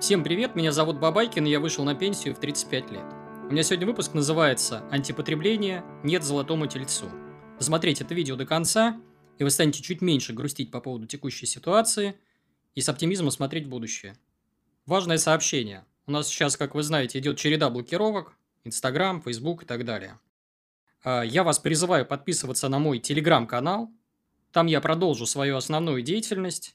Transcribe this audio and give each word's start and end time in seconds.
Всем 0.00 0.24
привет, 0.24 0.56
меня 0.56 0.72
зовут 0.72 0.98
Бабайкин, 0.98 1.44
и 1.44 1.50
я 1.50 1.60
вышел 1.60 1.84
на 1.84 1.94
пенсию 1.94 2.34
в 2.34 2.40
35 2.40 2.90
лет. 2.90 3.04
У 3.46 3.52
меня 3.52 3.62
сегодня 3.62 3.86
выпуск 3.86 4.14
называется 4.14 4.82
«Антипотребление. 4.90 5.84
Нет 6.02 6.24
золотому 6.24 6.66
тельцу». 6.66 7.10
Досмотрите 7.58 8.04
это 8.04 8.14
видео 8.14 8.34
до 8.34 8.46
конца, 8.46 8.98
и 9.38 9.44
вы 9.44 9.50
станете 9.50 9.82
чуть 9.82 10.00
меньше 10.00 10.32
грустить 10.32 10.70
по 10.70 10.80
поводу 10.80 11.06
текущей 11.06 11.44
ситуации 11.44 12.18
и 12.74 12.80
с 12.80 12.88
оптимизмом 12.88 13.30
смотреть 13.30 13.66
в 13.66 13.68
будущее. 13.68 14.16
Важное 14.86 15.18
сообщение. 15.18 15.84
У 16.06 16.12
нас 16.12 16.28
сейчас, 16.28 16.56
как 16.56 16.74
вы 16.74 16.82
знаете, 16.82 17.18
идет 17.18 17.36
череда 17.36 17.68
блокировок, 17.68 18.32
Инстаграм, 18.64 19.20
Фейсбук 19.20 19.64
и 19.64 19.66
так 19.66 19.84
далее. 19.84 20.18
А, 21.04 21.20
я 21.20 21.44
вас 21.44 21.58
призываю 21.58 22.06
подписываться 22.06 22.70
на 22.70 22.78
мой 22.78 23.00
телеграм-канал. 23.00 23.90
Там 24.50 24.66
я 24.66 24.80
продолжу 24.80 25.26
свою 25.26 25.58
основную 25.58 26.00
деятельность 26.00 26.74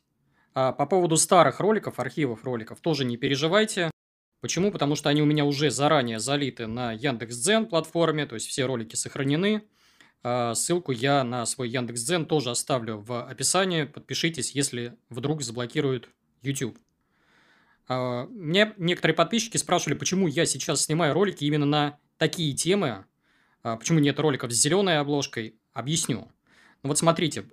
а 0.56 0.72
по 0.72 0.86
поводу 0.86 1.18
старых 1.18 1.60
роликов, 1.60 2.00
архивов 2.00 2.46
роликов, 2.46 2.80
тоже 2.80 3.04
не 3.04 3.18
переживайте. 3.18 3.92
Почему? 4.40 4.72
Потому 4.72 4.96
что 4.96 5.10
они 5.10 5.22
у 5.22 5.26
меня 5.26 5.44
уже 5.44 5.70
заранее 5.70 6.20
залиты 6.20 6.66
на 6.66 6.94
Яндекс.Дзен 6.94 7.66
платформе, 7.66 8.26
то 8.26 8.36
есть 8.36 8.48
все 8.48 8.66
ролики 8.66 8.96
сохранены. 8.96 9.64
А 10.24 10.56
ссылку 10.56 10.92
я 10.94 11.24
на 11.24 11.46
свой 11.46 11.70
Яндекс.Дзен 11.70 12.26
тоже 12.26 12.52
оставлю 12.52 13.00
в 13.00 13.28
описании. 13.28 13.84
Подпишитесь, 13.84 14.52
если 14.52 14.98
вдруг 15.10 15.42
заблокируют 15.42 16.10
YouTube. 16.42 16.80
А, 17.88 18.26
мне 18.28 18.74
некоторые 18.78 19.16
подписчики 19.16 19.58
спрашивали, 19.58 19.98
почему 19.98 20.28
я 20.28 20.46
сейчас 20.46 20.84
снимаю 20.84 21.14
ролики 21.14 21.44
именно 21.44 21.66
на 21.66 22.00
такие 22.18 22.56
темы, 22.56 23.06
а 23.62 23.76
почему 23.76 24.00
нет 24.00 24.20
роликов 24.20 24.54
с 24.54 24.56
зеленой 24.56 25.00
обложкой. 25.00 25.60
Объясню. 25.74 26.32
Ну 26.82 26.90
вот 26.90 26.98
смотрите, 26.98 27.46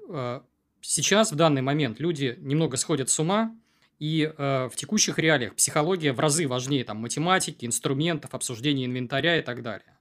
сейчас, 0.82 1.32
в 1.32 1.36
данный 1.36 1.62
момент, 1.62 1.98
люди 2.00 2.36
немного 2.40 2.76
сходят 2.76 3.08
с 3.08 3.18
ума, 3.18 3.56
и 3.98 4.32
э, 4.36 4.68
в 4.68 4.74
текущих 4.74 5.18
реалиях 5.18 5.54
психология 5.54 6.12
в 6.12 6.18
разы 6.18 6.48
важнее 6.48 6.82
там, 6.84 6.96
математики, 6.96 7.64
инструментов, 7.64 8.34
обсуждения 8.34 8.84
инвентаря 8.84 9.38
и 9.38 9.42
так 9.42 9.62
далее. 9.62 9.96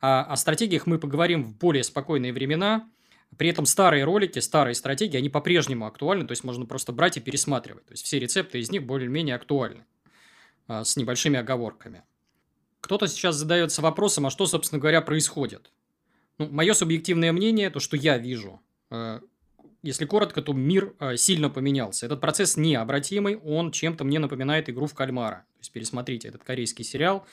А 0.00 0.22
о 0.22 0.36
стратегиях 0.36 0.86
мы 0.86 0.98
поговорим 0.98 1.42
в 1.42 1.56
более 1.56 1.82
спокойные 1.82 2.32
времена. 2.32 2.88
При 3.36 3.48
этом 3.48 3.66
старые 3.66 4.04
ролики, 4.04 4.38
старые 4.38 4.74
стратегии, 4.74 5.16
они 5.16 5.28
по-прежнему 5.28 5.86
актуальны, 5.86 6.24
то 6.24 6.32
есть 6.32 6.44
можно 6.44 6.66
просто 6.66 6.92
брать 6.92 7.16
и 7.16 7.20
пересматривать. 7.20 7.84
То 7.86 7.94
есть 7.94 8.04
все 8.04 8.20
рецепты 8.20 8.60
из 8.60 8.70
них 8.70 8.84
более-менее 8.84 9.34
актуальны, 9.34 9.86
э, 10.68 10.84
с 10.84 10.96
небольшими 10.96 11.38
оговорками. 11.38 12.02
Кто-то 12.80 13.08
сейчас 13.08 13.36
задается 13.36 13.82
вопросом, 13.82 14.26
а 14.26 14.30
что, 14.30 14.46
собственно 14.46 14.80
говоря, 14.80 15.00
происходит? 15.00 15.72
Ну, 16.38 16.48
мое 16.48 16.74
субъективное 16.74 17.32
мнение, 17.32 17.70
то, 17.70 17.80
что 17.80 17.96
я 17.96 18.18
вижу, 18.18 18.60
э, 18.90 19.20
если 19.82 20.04
коротко, 20.04 20.42
то 20.42 20.52
мир 20.52 20.94
э, 21.00 21.16
сильно 21.16 21.50
поменялся. 21.50 22.06
Этот 22.06 22.20
процесс 22.20 22.56
необратимый, 22.56 23.36
он 23.36 23.72
чем-то 23.72 24.04
мне 24.04 24.20
напоминает 24.20 24.70
игру 24.70 24.86
в 24.86 24.94
кальмара. 24.94 25.44
То 25.54 25.60
есть 25.60 25.72
пересмотрите 25.72 26.28
этот 26.28 26.44
корейский 26.44 26.84
сериал 26.84 27.26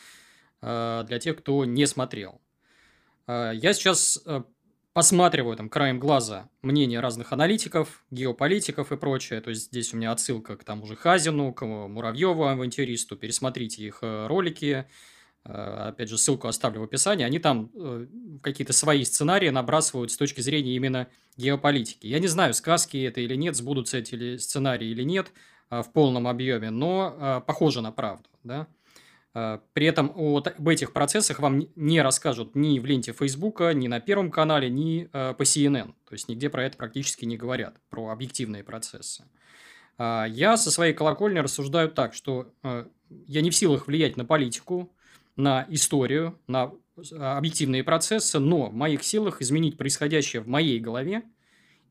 э, 0.62 1.04
для 1.08 1.20
тех, 1.20 1.38
кто 1.38 1.64
не 1.66 1.86
смотрел. 1.86 2.42
Э, 3.28 3.52
я 3.54 3.74
сейчас 3.74 4.24
посматриваю 4.94 5.56
там 5.56 5.70
краем 5.70 6.00
глаза 6.00 6.50
мнения 6.64 7.00
разных 7.00 7.32
аналитиков, 7.32 8.04
геополитиков 8.10 8.92
и 8.92 8.98
прочее. 8.98 9.42
То 9.42 9.52
есть 9.52 9.68
здесь 9.68 9.94
у 9.94 9.98
меня 9.98 10.12
отсылка 10.12 10.58
к 10.58 10.64
тому 10.64 10.88
же 10.88 10.96
Хазину, 10.96 11.54
к 11.54 11.64
Муравьеву, 11.64 12.46
авантюристу. 12.46 13.16
Пересмотрите 13.16 13.84
их 13.84 14.00
ролики. 14.02 14.88
Э, 15.46 15.90
опять 15.90 16.10
же, 16.10 16.18
ссылку 16.18 16.48
оставлю 16.48 16.82
в 16.82 16.84
описании, 16.84 17.24
они 17.24 17.40
там 17.40 17.72
э, 17.74 18.08
какие-то 18.44 18.74
свои 18.74 19.04
сценарии 19.04 19.50
набрасывают 19.50 20.12
с 20.12 20.18
точки 20.18 20.42
зрения 20.42 20.76
именно 20.76 21.08
геополитики. 21.38 22.08
Я 22.08 22.20
не 22.20 22.28
знаю, 22.28 22.54
сказки 22.54 22.98
это 22.98 23.22
или 23.22 23.36
нет, 23.36 23.56
сбудутся 23.56 23.98
эти 24.00 24.38
сценарии 24.38 24.88
или 24.88 25.04
нет 25.04 25.32
э, 25.70 25.82
в 25.82 25.92
полном 25.94 26.28
объеме, 26.28 26.70
но 26.70 27.44
похоже 27.48 27.82
на 27.82 27.92
правду, 27.92 28.30
да. 28.44 28.68
При 29.74 29.86
этом 29.86 30.12
об 30.16 30.68
этих 30.68 30.92
процессах 30.92 31.40
вам 31.40 31.62
не 31.76 32.02
расскажут 32.02 32.56
ни 32.56 32.80
в 32.80 32.86
ленте 32.86 33.14
Фейсбука, 33.14 33.74
ни 33.76 33.88
на 33.88 34.00
Первом 34.00 34.32
канале, 34.32 34.72
ни 34.72 35.06
по 35.06 35.44
CNN. 35.44 35.94
То 36.06 36.14
есть, 36.14 36.28
нигде 36.28 36.50
про 36.50 36.66
это 36.66 36.76
практически 36.76 37.26
не 37.26 37.38
говорят, 37.38 37.80
про 37.90 38.10
объективные 38.10 38.64
процессы. 38.64 39.24
Я 40.00 40.58
со 40.58 40.72
своей 40.72 40.94
колокольни 40.94 41.38
рассуждаю 41.38 41.90
так, 41.90 42.16
что 42.16 42.52
я 43.28 43.42
не 43.42 43.52
в 43.52 43.56
силах 43.56 43.86
влиять 43.86 44.18
на 44.18 44.26
политику, 44.26 44.92
на 45.40 45.66
историю, 45.70 46.38
на 46.48 46.74
а, 47.14 47.38
объективные 47.38 47.84
процессы, 47.84 48.40
но 48.40 48.70
в 48.70 48.74
моих 48.74 49.04
силах 49.04 49.42
изменить 49.42 49.78
происходящее 49.78 50.42
в 50.42 50.48
моей 50.48 50.80
голове, 50.80 51.24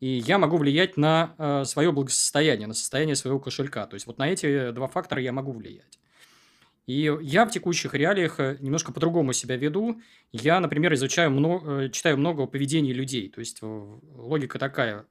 и 0.01 0.07
я 0.07 0.39
могу 0.39 0.59
влиять 0.59 0.97
на 0.97 1.35
э, 1.39 1.65
свое 1.65 1.91
благосостояние, 1.91 2.69
на 2.69 2.75
состояние 2.75 3.17
своего 3.17 3.41
кошелька. 3.41 3.87
То 3.87 3.95
есть, 3.95 4.07
вот 4.07 4.19
на 4.19 4.29
эти 4.29 4.71
два 4.71 4.87
фактора 4.87 5.21
я 5.21 5.33
могу 5.33 5.53
влиять. 5.53 5.99
И 6.87 7.13
я 7.21 7.45
в 7.45 7.51
текущих 7.51 7.95
реалиях 7.95 8.39
э, 8.39 8.59
немножко 8.61 8.93
по-другому 8.93 9.33
себя 9.33 9.57
веду. 9.57 10.01
Я, 10.31 10.61
например, 10.61 10.95
изучаю 10.95 11.33
много, 11.33 11.89
читаю 11.89 12.17
много 12.17 12.45
о 12.45 12.47
поведении 12.47 12.93
людей. 12.93 13.29
То 13.29 13.41
есть, 13.41 13.59
логика 13.61 14.61
такая. 14.61 15.07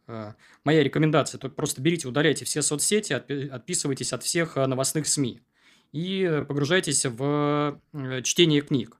Моя 0.64 0.84
рекомендация, 0.84 1.38
то 1.38 1.50
просто 1.50 1.81
берите, 1.81 2.08
удаляйте 2.08 2.46
все 2.46 2.62
соцсети, 2.62 3.12
отписывайтесь 3.12 4.14
от 4.14 4.24
всех 4.24 4.56
новостных 4.56 5.08
СМИ 5.08 5.42
и 5.92 6.44
погружайтесь 6.48 7.06
в 7.06 7.80
э, 7.94 8.22
чтение 8.24 8.62
книг. 8.62 8.98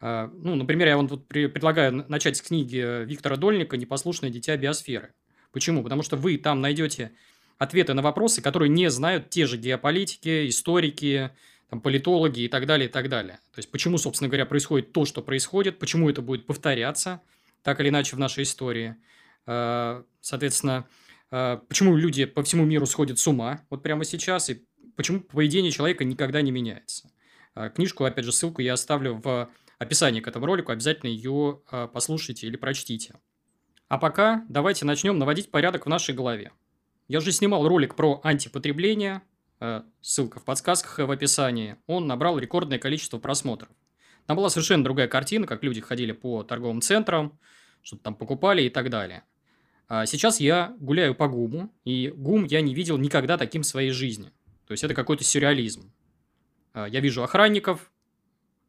А, 0.00 0.30
ну, 0.34 0.54
например, 0.54 0.88
я 0.88 0.96
вам 0.96 1.08
тут 1.08 1.28
предлагаю 1.28 2.04
начать 2.08 2.36
с 2.36 2.42
книги 2.42 3.04
Виктора 3.04 3.36
Дольника 3.36 3.76
«Непослушное 3.76 4.30
дитя 4.30 4.56
биосферы». 4.56 5.14
Почему? 5.52 5.82
Потому 5.82 6.02
что 6.02 6.16
вы 6.16 6.38
там 6.38 6.60
найдете 6.60 7.12
ответы 7.58 7.94
на 7.94 8.02
вопросы, 8.02 8.42
которые 8.42 8.68
не 8.68 8.90
знают 8.90 9.30
те 9.30 9.46
же 9.46 9.56
геополитики, 9.56 10.48
историки, 10.48 11.30
там, 11.70 11.80
политологи 11.80 12.40
и 12.40 12.48
так 12.48 12.66
далее, 12.66 12.88
и 12.88 12.92
так 12.92 13.08
далее. 13.08 13.36
То 13.52 13.58
есть, 13.58 13.70
почему, 13.70 13.96
собственно 13.98 14.28
говоря, 14.28 14.44
происходит 14.44 14.92
то, 14.92 15.04
что 15.04 15.22
происходит, 15.22 15.78
почему 15.78 16.10
это 16.10 16.20
будет 16.20 16.46
повторяться, 16.46 17.22
так 17.62 17.80
или 17.80 17.88
иначе, 17.88 18.16
в 18.16 18.18
нашей 18.18 18.42
истории. 18.42 18.96
А, 19.46 20.04
соответственно, 20.20 20.86
а, 21.30 21.58
почему 21.68 21.96
люди 21.96 22.24
по 22.24 22.42
всему 22.42 22.64
миру 22.64 22.86
сходят 22.86 23.18
с 23.18 23.26
ума 23.26 23.62
вот 23.70 23.82
прямо 23.82 24.04
сейчас, 24.04 24.50
и 24.50 24.64
почему 24.96 25.20
поведение 25.20 25.70
человека 25.70 26.04
никогда 26.04 26.42
не 26.42 26.50
меняется. 26.50 27.10
А, 27.54 27.68
книжку, 27.68 28.04
опять 28.04 28.24
же, 28.24 28.32
ссылку 28.32 28.62
я 28.62 28.74
оставлю 28.74 29.20
в 29.22 29.50
описании 29.78 30.20
к 30.20 30.28
этому 30.28 30.46
ролику, 30.46 30.72
обязательно 30.72 31.10
ее 31.10 31.60
а, 31.70 31.88
послушайте 31.88 32.46
или 32.46 32.56
прочтите. 32.56 33.14
А 33.88 33.98
пока 33.98 34.44
давайте 34.48 34.84
начнем 34.84 35.18
наводить 35.18 35.50
порядок 35.50 35.86
в 35.86 35.88
нашей 35.88 36.14
голове. 36.14 36.52
Я 37.08 37.18
уже 37.18 37.32
снимал 37.32 37.66
ролик 37.66 37.94
про 37.94 38.20
антипотребление, 38.22 39.22
а, 39.60 39.84
ссылка 40.00 40.40
в 40.40 40.44
подсказках 40.44 40.98
и 40.98 41.02
в 41.02 41.10
описании. 41.10 41.76
Он 41.86 42.06
набрал 42.06 42.38
рекордное 42.38 42.78
количество 42.78 43.18
просмотров. 43.18 43.70
Там 44.26 44.36
была 44.36 44.50
совершенно 44.50 44.84
другая 44.84 45.08
картина, 45.08 45.46
как 45.46 45.64
люди 45.64 45.80
ходили 45.80 46.12
по 46.12 46.42
торговым 46.44 46.80
центрам, 46.80 47.38
что-то 47.82 48.04
там 48.04 48.14
покупали 48.14 48.62
и 48.62 48.70
так 48.70 48.88
далее. 48.88 49.24
Сейчас 50.06 50.38
я 50.38 50.76
гуляю 50.78 51.16
по 51.16 51.26
ГУМу, 51.26 51.74
и 51.84 52.08
ГУМ 52.16 52.44
я 52.44 52.60
не 52.60 52.72
видел 52.72 52.98
никогда 52.98 53.36
таким 53.36 53.62
в 53.62 53.66
своей 53.66 53.90
жизни– 53.90 54.30
то 54.66 54.72
есть 54.72 54.84
это 54.84 54.94
какой-то 54.94 55.24
сюрреализм. 55.24 55.92
А, 56.72 56.86
я 56.86 57.00
вижу 57.00 57.22
охранников, 57.22 57.90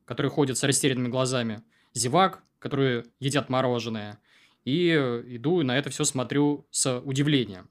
которые 0.05 0.29
ходят 0.29 0.57
с 0.57 0.63
растерянными 0.63 1.07
глазами, 1.07 1.63
зевак, 1.93 2.43
которые 2.59 3.05
едят 3.19 3.49
мороженое, 3.49 4.19
и 4.65 4.89
иду 4.91 5.61
на 5.63 5.77
это 5.77 5.89
все 5.89 6.03
смотрю 6.03 6.67
с 6.71 6.99
удивлением. 6.99 7.69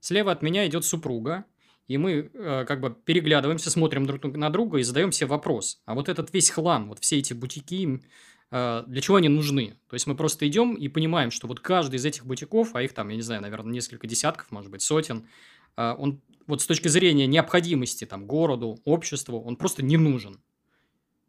Слева 0.00 0.32
от 0.32 0.42
меня 0.42 0.66
идет 0.66 0.84
супруга, 0.84 1.44
и 1.86 1.98
мы 1.98 2.30
э, 2.32 2.64
как 2.66 2.80
бы 2.80 2.90
переглядываемся, 2.90 3.70
смотрим 3.70 4.06
друг 4.06 4.24
на 4.24 4.50
друга 4.50 4.78
и 4.78 4.82
задаем 4.82 5.12
себе 5.12 5.28
вопрос. 5.28 5.82
А 5.84 5.94
вот 5.94 6.08
этот 6.08 6.32
весь 6.32 6.50
хлам, 6.50 6.88
вот 6.88 6.98
все 6.98 7.18
эти 7.18 7.34
бутики, 7.34 8.02
э, 8.50 8.84
для 8.86 9.00
чего 9.00 9.16
они 9.16 9.28
нужны? 9.28 9.76
То 9.88 9.94
есть 9.94 10.06
мы 10.06 10.16
просто 10.16 10.48
идем 10.48 10.74
и 10.74 10.88
понимаем, 10.88 11.30
что 11.30 11.46
вот 11.46 11.60
каждый 11.60 11.96
из 11.96 12.04
этих 12.04 12.24
бутиков, 12.24 12.74
а 12.74 12.82
их 12.82 12.94
там, 12.94 13.08
я 13.10 13.16
не 13.16 13.22
знаю, 13.22 13.42
наверное, 13.42 13.72
несколько 13.72 14.06
десятков, 14.06 14.50
может 14.50 14.70
быть, 14.70 14.82
сотен, 14.82 15.28
э, 15.76 15.94
он 15.98 16.22
вот 16.46 16.62
с 16.62 16.66
точки 16.66 16.88
зрения 16.88 17.26
необходимости 17.26 18.04
там 18.04 18.26
городу, 18.26 18.80
обществу, 18.84 19.40
он 19.40 19.56
просто 19.56 19.82
не 19.82 19.96
нужен. 19.96 20.42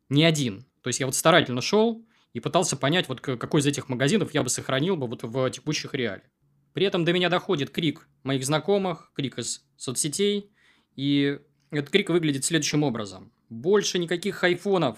Ни 0.10 0.24
один. 0.24 0.66
То 0.82 0.90
есть 0.90 1.00
я 1.00 1.06
вот 1.06 1.16
старательно 1.16 1.62
шел 1.62 2.06
и 2.34 2.40
пытался 2.40 2.76
понять, 2.78 3.08
вот 3.08 3.22
какой 3.22 3.62
из 3.62 3.66
этих 3.66 3.90
магазинов 3.90 4.34
я 4.34 4.44
бы 4.44 4.50
сохранил 4.50 4.98
бы 4.98 5.08
вот 5.08 5.24
в 5.24 5.50
текущих 5.50 5.94
реалиях. 5.94 6.30
При 6.74 6.86
этом 6.86 7.06
до 7.06 7.14
меня 7.14 7.30
доходит 7.30 7.70
крик 7.70 8.08
моих 8.24 8.46
знакомых, 8.46 9.12
крик 9.16 9.40
из 9.40 9.66
соцсетей, 9.78 10.52
и 10.96 11.40
этот 11.72 11.90
крик 11.90 12.10
выглядит 12.10 12.44
следующим 12.44 12.84
образом. 12.84 13.32
Больше 13.50 13.98
никаких 13.98 14.44
айфонов, 14.44 14.98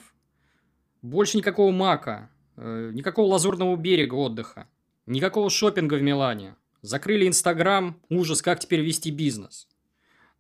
больше 1.03 1.37
никакого 1.37 1.71
мака, 1.71 2.31
э, 2.55 2.91
никакого 2.93 3.27
лазурного 3.27 3.75
берега 3.75 4.15
отдыха, 4.15 4.67
никакого 5.05 5.51
шопинга 5.51 5.95
в 5.95 6.01
Милане. 6.01 6.55
Закрыли 6.81 7.27
Инстаграм, 7.27 8.01
ужас, 8.09 8.41
как 8.41 8.59
теперь 8.59 8.81
вести 8.81 9.11
бизнес. 9.11 9.67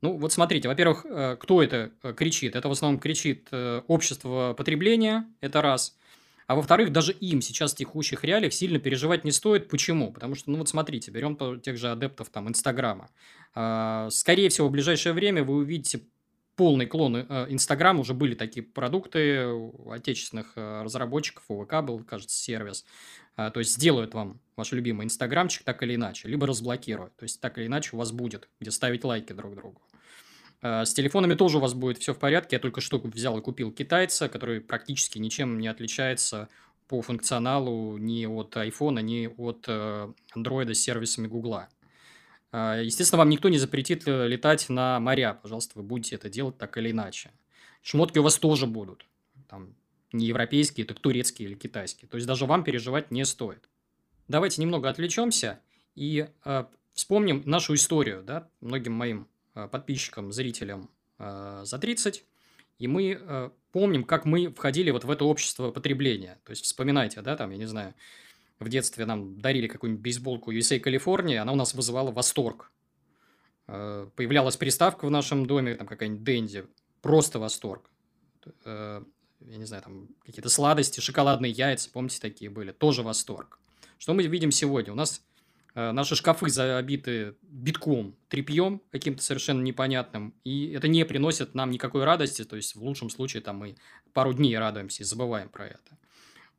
Ну, 0.01 0.17
вот 0.17 0.31
смотрите, 0.31 0.67
во-первых, 0.67 1.05
э, 1.05 1.37
кто 1.39 1.63
это 1.63 1.91
э, 2.03 2.13
кричит? 2.13 2.55
Это 2.55 2.69
в 2.69 2.71
основном 2.71 2.99
кричит 2.99 3.47
э, 3.51 3.81
общество 3.87 4.53
потребления, 4.55 5.25
это 5.41 5.61
раз. 5.61 5.97
А 6.45 6.55
во-вторых, 6.55 6.91
даже 6.91 7.11
им 7.13 7.41
сейчас 7.41 7.73
в 7.73 7.77
текущих 7.77 8.23
реалиях 8.23 8.53
сильно 8.53 8.79
переживать 8.79 9.25
не 9.25 9.31
стоит. 9.31 9.67
Почему? 9.69 10.13
Потому 10.13 10.35
что, 10.35 10.51
ну 10.51 10.59
вот 10.59 10.69
смотрите, 10.69 11.11
берем 11.11 11.59
тех 11.59 11.77
же 11.77 11.89
адептов 11.91 12.29
там 12.29 12.47
Инстаграма. 12.47 13.09
А, 13.53 14.09
скорее 14.11 14.49
всего, 14.49 14.67
в 14.67 14.71
ближайшее 14.71 15.13
время 15.13 15.43
вы 15.43 15.55
увидите 15.55 16.01
полный 16.55 16.85
клон 16.85 17.17
э, 17.17 17.47
Инстаграм, 17.49 17.99
уже 17.99 18.13
были 18.13 18.35
такие 18.35 18.63
продукты 18.63 19.47
у 19.47 19.91
отечественных 19.91 20.53
разработчиков, 20.55 21.43
у 21.49 21.65
ВК 21.65 21.81
был, 21.81 22.03
кажется, 22.03 22.37
сервис. 22.37 22.85
А, 23.37 23.51
то 23.51 23.59
есть 23.59 23.75
сделают 23.75 24.15
вам 24.15 24.41
ваш 24.55 24.71
любимый 24.71 25.05
Инстаграмчик 25.05 25.63
так 25.63 25.83
или 25.83 25.93
иначе, 25.93 26.27
либо 26.27 26.47
разблокируют. 26.47 27.15
То 27.17 27.23
есть 27.23 27.39
так 27.39 27.57
или 27.59 27.67
иначе 27.67 27.91
у 27.93 27.99
вас 27.99 28.11
будет, 28.11 28.49
где 28.59 28.71
ставить 28.71 29.03
лайки 29.03 29.31
друг 29.31 29.55
другу. 29.55 29.81
А, 30.61 30.85
с 30.85 30.93
телефонами 30.93 31.35
тоже 31.35 31.57
у 31.57 31.61
вас 31.61 31.73
будет 31.73 31.97
все 31.97 32.13
в 32.13 32.19
порядке. 32.19 32.55
Я 32.55 32.59
только 32.59 32.81
что 32.81 32.99
взял 32.99 33.37
и 33.37 33.41
купил 33.41 33.71
китайца, 33.71 34.29
который 34.29 34.61
практически 34.61 35.19
ничем 35.19 35.59
не 35.59 35.67
отличается 35.67 36.49
по 36.87 37.01
функционалу 37.01 37.97
ни 37.97 38.25
от 38.25 38.55
iPhone, 38.55 39.01
ни 39.01 39.27
от 39.27 39.67
Android 39.67 40.73
с 40.73 40.79
сервисами 40.79 41.27
Гугла. 41.27 41.69
А, 42.51 42.79
естественно, 42.81 43.19
вам 43.19 43.29
никто 43.29 43.49
не 43.49 43.57
запретит 43.57 44.07
э, 44.07 44.27
летать 44.27 44.69
на 44.69 44.99
моря. 44.99 45.37
Пожалуйста, 45.41 45.73
вы 45.75 45.83
будете 45.83 46.15
это 46.15 46.29
делать 46.29 46.57
так 46.57 46.77
или 46.77 46.91
иначе. 46.91 47.31
Шмотки 47.81 48.19
у 48.19 48.23
вас 48.23 48.37
тоже 48.37 48.67
будут. 48.67 49.05
Там 49.49 49.75
не 50.11 50.27
европейские, 50.27 50.85
так 50.85 50.99
турецкие 50.99 51.49
или 51.49 51.55
китайские. 51.55 52.09
То 52.09 52.15
есть 52.15 52.27
даже 52.27 52.45
вам 52.45 52.63
переживать 52.63 53.11
не 53.11 53.25
стоит. 53.25 53.69
Давайте 54.27 54.61
немного 54.61 54.89
отвлечемся 54.89 55.59
и 55.95 56.27
э, 56.45 56.65
вспомним 56.93 57.43
нашу 57.45 57.75
историю. 57.75 58.23
Да? 58.25 58.49
Многим 58.61 58.93
моим 58.93 59.21
э, 59.21 59.25
подписчикам, 59.65 60.31
зрителям 60.31 60.89
э, 61.17 61.61
за 61.63 61.79
30. 61.79 62.23
И 62.79 62.87
мы 62.87 63.17
э, 63.19 63.49
помним, 63.71 64.03
как 64.03 64.25
мы 64.25 64.49
входили 64.49 64.91
вот 64.91 65.03
в 65.03 65.09
это 65.09 65.25
общество 65.25 65.71
потребления. 65.71 66.39
То 66.43 66.51
есть 66.51 66.63
вспоминайте, 66.63 67.21
да, 67.21 67.35
там, 67.35 67.49
я 67.51 67.57
не 67.57 67.65
знаю, 67.65 67.95
в 68.59 68.69
детстве 68.69 69.05
нам 69.05 69.39
дарили 69.39 69.67
какую-нибудь 69.67 70.03
бейсболку 70.03 70.51
USA 70.51 70.79
Калифорния, 70.79 71.41
она 71.41 71.53
у 71.53 71.55
нас 71.55 71.73
вызывала 71.73 72.11
восторг. 72.11 72.71
Э, 73.67 74.07
появлялась 74.15 74.57
приставка 74.57 75.05
в 75.05 75.11
нашем 75.11 75.45
доме, 75.45 75.75
там 75.75 75.87
какая-нибудь 75.87 76.23
Дэнди, 76.23 76.65
просто 77.01 77.39
восторг. 77.39 77.89
Э, 78.65 79.03
я 79.41 79.57
не 79.57 79.65
знаю, 79.65 79.83
там 79.83 80.07
какие-то 80.25 80.49
сладости, 80.49 80.99
шоколадные 80.99 81.51
яйца, 81.51 81.89
помните, 81.91 82.19
такие 82.19 82.49
были, 82.49 82.71
тоже 82.71 83.03
восторг. 83.03 83.59
Что 83.97 84.13
мы 84.13 84.23
видим 84.23 84.51
сегодня? 84.51 84.93
У 84.93 84.95
нас 84.95 85.21
э, 85.35 85.36
наши 85.77 86.15
шкафы 86.15 86.49
забиты 86.49 87.35
битком, 87.43 88.15
тряпьем 88.29 88.81
каким-то 88.91 89.21
совершенно 89.21 89.61
непонятным, 89.61 90.33
и 90.43 90.71
это 90.71 90.87
не 90.87 91.05
приносит 91.05 91.53
нам 91.53 91.69
никакой 91.69 92.03
радости, 92.03 92.43
то 92.43 92.55
есть 92.55 92.75
в 92.75 92.83
лучшем 92.83 93.09
случае 93.09 93.43
там 93.43 93.57
мы 93.57 93.75
пару 94.13 94.33
дней 94.33 94.57
радуемся 94.57 95.03
и 95.03 95.05
забываем 95.05 95.49
про 95.49 95.67
это. 95.67 95.97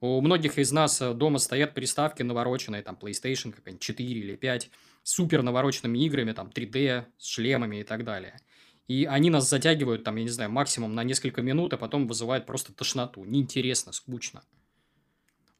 У 0.01 0.21
многих 0.21 0.59
из 0.59 0.71
нас 0.71 1.03
э, 1.03 1.13
дома 1.13 1.39
стоят 1.39 1.75
приставки 1.75 2.23
навороченные, 2.23 2.83
там 2.83 2.97
PlayStation 3.01 3.51
какая-нибудь 3.51 3.83
4 3.83 4.09
или 4.09 4.37
5, 4.37 4.71
с 5.03 5.11
супер 5.11 5.43
навороченными 5.43 5.99
играми, 5.99 6.31
там 6.33 6.53
3D, 6.55 7.07
с 7.19 7.27
шлемами 7.27 7.81
и 7.81 7.83
так 7.83 8.05
далее. 8.05 8.41
И 8.87 9.05
они 9.05 9.29
нас 9.29 9.51
затягивают, 9.51 10.05
там, 10.05 10.15
я 10.17 10.23
не 10.23 10.31
знаю, 10.31 10.51
максимум 10.51 10.95
на 10.95 11.03
несколько 11.03 11.43
минут, 11.43 11.73
а 11.75 11.77
потом 11.77 12.07
вызывают 12.07 12.47
просто 12.47 12.73
тошноту. 12.73 13.25
Неинтересно, 13.25 13.93
скучно. 13.93 14.45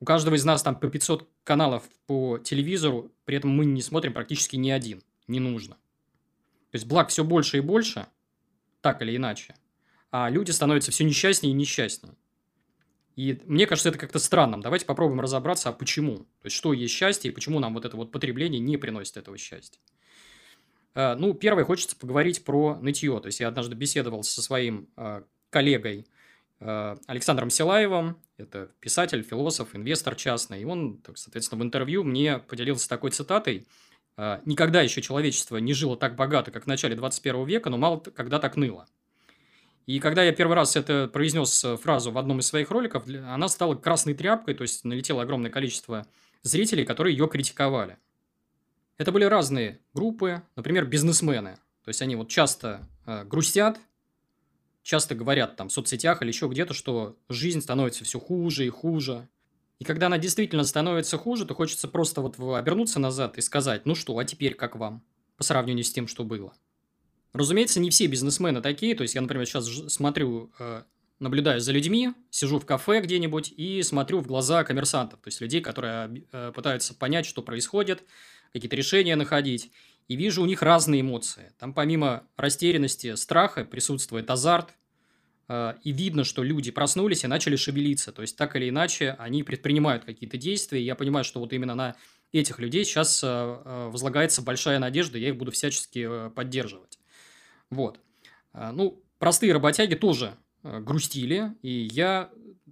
У 0.01 0.05
каждого 0.05 0.37
из 0.37 0.45
нас 0.45 0.63
там 0.63 0.79
по 0.79 0.89
500 0.89 1.29
каналов 1.45 1.83
по 2.07 2.39
телевизору, 2.39 3.11
при 3.25 3.37
этом 3.37 3.51
мы 3.51 3.65
не 3.65 3.83
смотрим 3.83 4.13
практически 4.13 4.57
ни 4.57 4.71
один. 4.71 5.03
Не 5.27 5.41
нужно. 5.41 5.75
То 6.71 6.75
есть 6.75 6.87
благ 6.87 7.09
все 7.09 7.25
больше 7.25 7.59
и 7.59 7.61
больше, 7.61 8.07
так 8.81 9.03
или 9.03 9.17
иначе. 9.17 9.55
А 10.11 10.31
люди 10.31 10.51
становятся 10.51 10.91
все 10.91 11.05
несчастнее 11.05 11.53
и 11.53 11.57
несчастнее. 11.57 12.15
И 13.17 13.41
мне 13.47 13.67
кажется, 13.67 13.89
это 13.89 13.99
как-то 13.99 14.21
странным. 14.21 14.61
Давайте 14.61 14.87
попробуем 14.87 15.21
разобраться, 15.21 15.71
а 15.71 15.73
почему. 15.73 16.19
То 16.19 16.45
есть, 16.45 16.57
что 16.57 16.73
есть 16.73 16.95
счастье 16.95 17.31
и 17.31 17.35
почему 17.35 17.59
нам 17.59 17.75
вот 17.75 17.85
это 17.85 17.97
вот 17.97 18.13
потребление 18.13 18.61
не 18.61 18.77
приносит 18.77 19.17
этого 19.17 19.37
счастья. 19.37 19.81
А, 20.95 21.17
ну, 21.17 21.35
первое, 21.35 21.65
хочется 21.65 21.97
поговорить 21.97 22.45
про 22.45 22.77
нытье. 22.77 23.19
То 23.19 23.27
есть, 23.27 23.41
я 23.41 23.49
однажды 23.49 23.75
беседовал 23.75 24.23
со 24.23 24.41
своим 24.41 24.89
а, 24.95 25.25
коллегой 25.51 26.07
Александром 26.61 27.51
Силаевым. 27.51 28.19
Это 28.37 28.71
писатель, 28.81 29.23
философ, 29.23 29.75
инвестор 29.75 30.15
частный. 30.15 30.63
И 30.63 30.65
он, 30.65 31.01
соответственно, 31.15 31.63
в 31.63 31.65
интервью 31.65 32.05
мне 32.05 32.39
поделился 32.39 32.89
такой 32.89 33.11
цитатой. 33.11 33.67
«Никогда 34.45 34.83
еще 34.83 35.01
человечество 35.01 35.59
не 35.59 35.73
жило 35.73 35.97
так 35.97 36.17
богато, 36.17 36.51
как 36.51 36.65
в 36.65 36.67
начале 36.67 36.97
21 36.97 37.45
века, 37.45 37.71
но 37.71 37.77
мало 37.77 38.01
когда 38.01 38.41
так 38.41 38.57
ныло». 38.57 38.89
И 39.89 40.01
когда 40.01 40.23
я 40.23 40.33
первый 40.33 40.53
раз 40.53 40.77
это 40.77 41.09
произнес 41.11 41.65
э, 41.65 41.79
фразу 41.79 42.13
в 42.13 42.19
одном 42.19 42.41
из 42.41 42.47
своих 42.47 42.71
роликов, 42.71 43.05
она 43.09 43.49
стала 43.49 43.75
красной 43.75 44.13
тряпкой, 44.13 44.53
то 44.53 44.61
есть 44.61 44.85
налетело 44.85 45.23
огромное 45.23 45.51
количество 45.51 46.07
зрителей, 46.43 46.85
которые 46.85 47.17
ее 47.17 47.27
критиковали. 47.27 47.97
Это 48.99 49.13
были 49.13 49.25
разные 49.25 49.81
группы, 49.95 50.43
например, 50.57 50.85
бизнесмены. 50.85 51.57
То 51.85 51.89
есть 51.89 52.03
они 52.03 52.17
вот 52.17 52.29
часто 52.29 52.87
э, 53.07 53.25
грустят, 53.25 53.81
часто 54.89 55.15
говорят 55.15 55.57
там 55.57 55.69
в 55.69 55.73
соцсетях 55.73 56.23
или 56.23 56.29
еще 56.29 56.49
где-то, 56.49 56.73
что 56.73 57.19
жизнь 57.29 57.61
становится 57.61 58.05
все 58.05 58.19
хуже 58.19 58.65
и 58.65 58.71
хуже. 58.71 59.29
И 59.79 59.85
когда 59.85 60.07
она 60.07 60.17
действительно 60.17 60.65
становится 60.65 61.19
хуже, 61.19 61.45
то 61.45 61.55
хочется 61.55 61.89
просто 61.89 62.23
вот 62.23 62.41
обернуться 62.41 62.99
назад 62.99 63.37
и 63.37 63.43
сказать, 63.43 63.85
ну 63.85 63.95
что, 63.95 64.17
а 64.17 64.25
теперь 64.25 64.55
как 64.55 64.77
вам? 64.77 65.05
По 65.37 65.45
сравнению 65.45 65.85
с 65.85 65.93
тем, 65.93 66.09
что 66.09 66.25
было. 66.25 66.55
Разумеется, 67.35 67.81
не 67.81 67.91
все 67.91 68.07
бизнесмены 68.07 68.63
такие. 68.63 68.95
То 68.95 69.03
есть, 69.03 69.15
я, 69.15 69.21
например, 69.21 69.45
сейчас 69.45 69.67
смотрю, 69.93 70.51
э, 70.59 70.85
наблюдаю 71.19 71.61
за 71.61 71.73
людьми, 71.73 72.15
сижу 72.31 72.59
в 72.59 72.65
кафе 72.65 73.03
где-нибудь 73.03 73.53
и 73.55 73.83
смотрю 73.83 74.21
в 74.21 74.27
глаза 74.27 74.65
коммерсантов. 74.65 75.21
То 75.21 75.29
есть, 75.29 75.43
людей, 75.43 75.61
которые 75.61 76.25
э, 76.33 76.51
пытаются 76.55 76.95
понять, 76.95 77.27
что 77.27 77.43
происходит, 77.43 78.05
какие-то 78.55 78.75
решения 78.75 79.17
находить. 79.17 79.71
И 80.09 80.17
вижу 80.17 80.43
у 80.43 80.47
них 80.47 80.63
разные 80.63 81.03
эмоции. 81.03 81.53
Там 81.59 81.75
помимо 81.75 82.25
растерянности, 82.39 83.15
страха 83.15 83.67
присутствует 83.67 84.31
азарт. 84.31 84.78
Э, 85.49 85.75
и 85.83 85.93
видно, 85.93 86.25
что 86.25 86.43
люди 86.43 86.71
проснулись 86.71 87.25
и 87.25 87.27
начали 87.27 87.57
шевелиться. 87.57 88.13
То 88.13 88.23
есть, 88.23 88.37
так 88.37 88.57
или 88.57 88.69
иначе, 88.69 89.17
они 89.19 89.43
предпринимают 89.43 90.05
какие-то 90.05 90.37
действия. 90.37 90.81
И 90.81 90.85
я 90.85 90.95
понимаю, 90.95 91.25
что 91.25 91.41
вот 91.41 91.53
именно 91.53 91.75
на 91.75 91.97
этих 92.33 92.59
людей 92.59 92.85
сейчас 92.85 93.23
возлагается 93.23 94.43
большая 94.43 94.79
надежда, 94.79 95.17
я 95.17 95.29
их 95.29 95.37
буду 95.39 95.51
всячески 95.51 96.29
поддерживать. 96.35 96.99
Вот. 97.71 98.01
Ну, 98.53 99.03
простые 99.19 99.53
работяги 99.53 99.95
тоже 99.95 100.37
э, 100.63 100.81
грустили, 100.81 101.55
и 101.63 101.89
я 101.93 102.31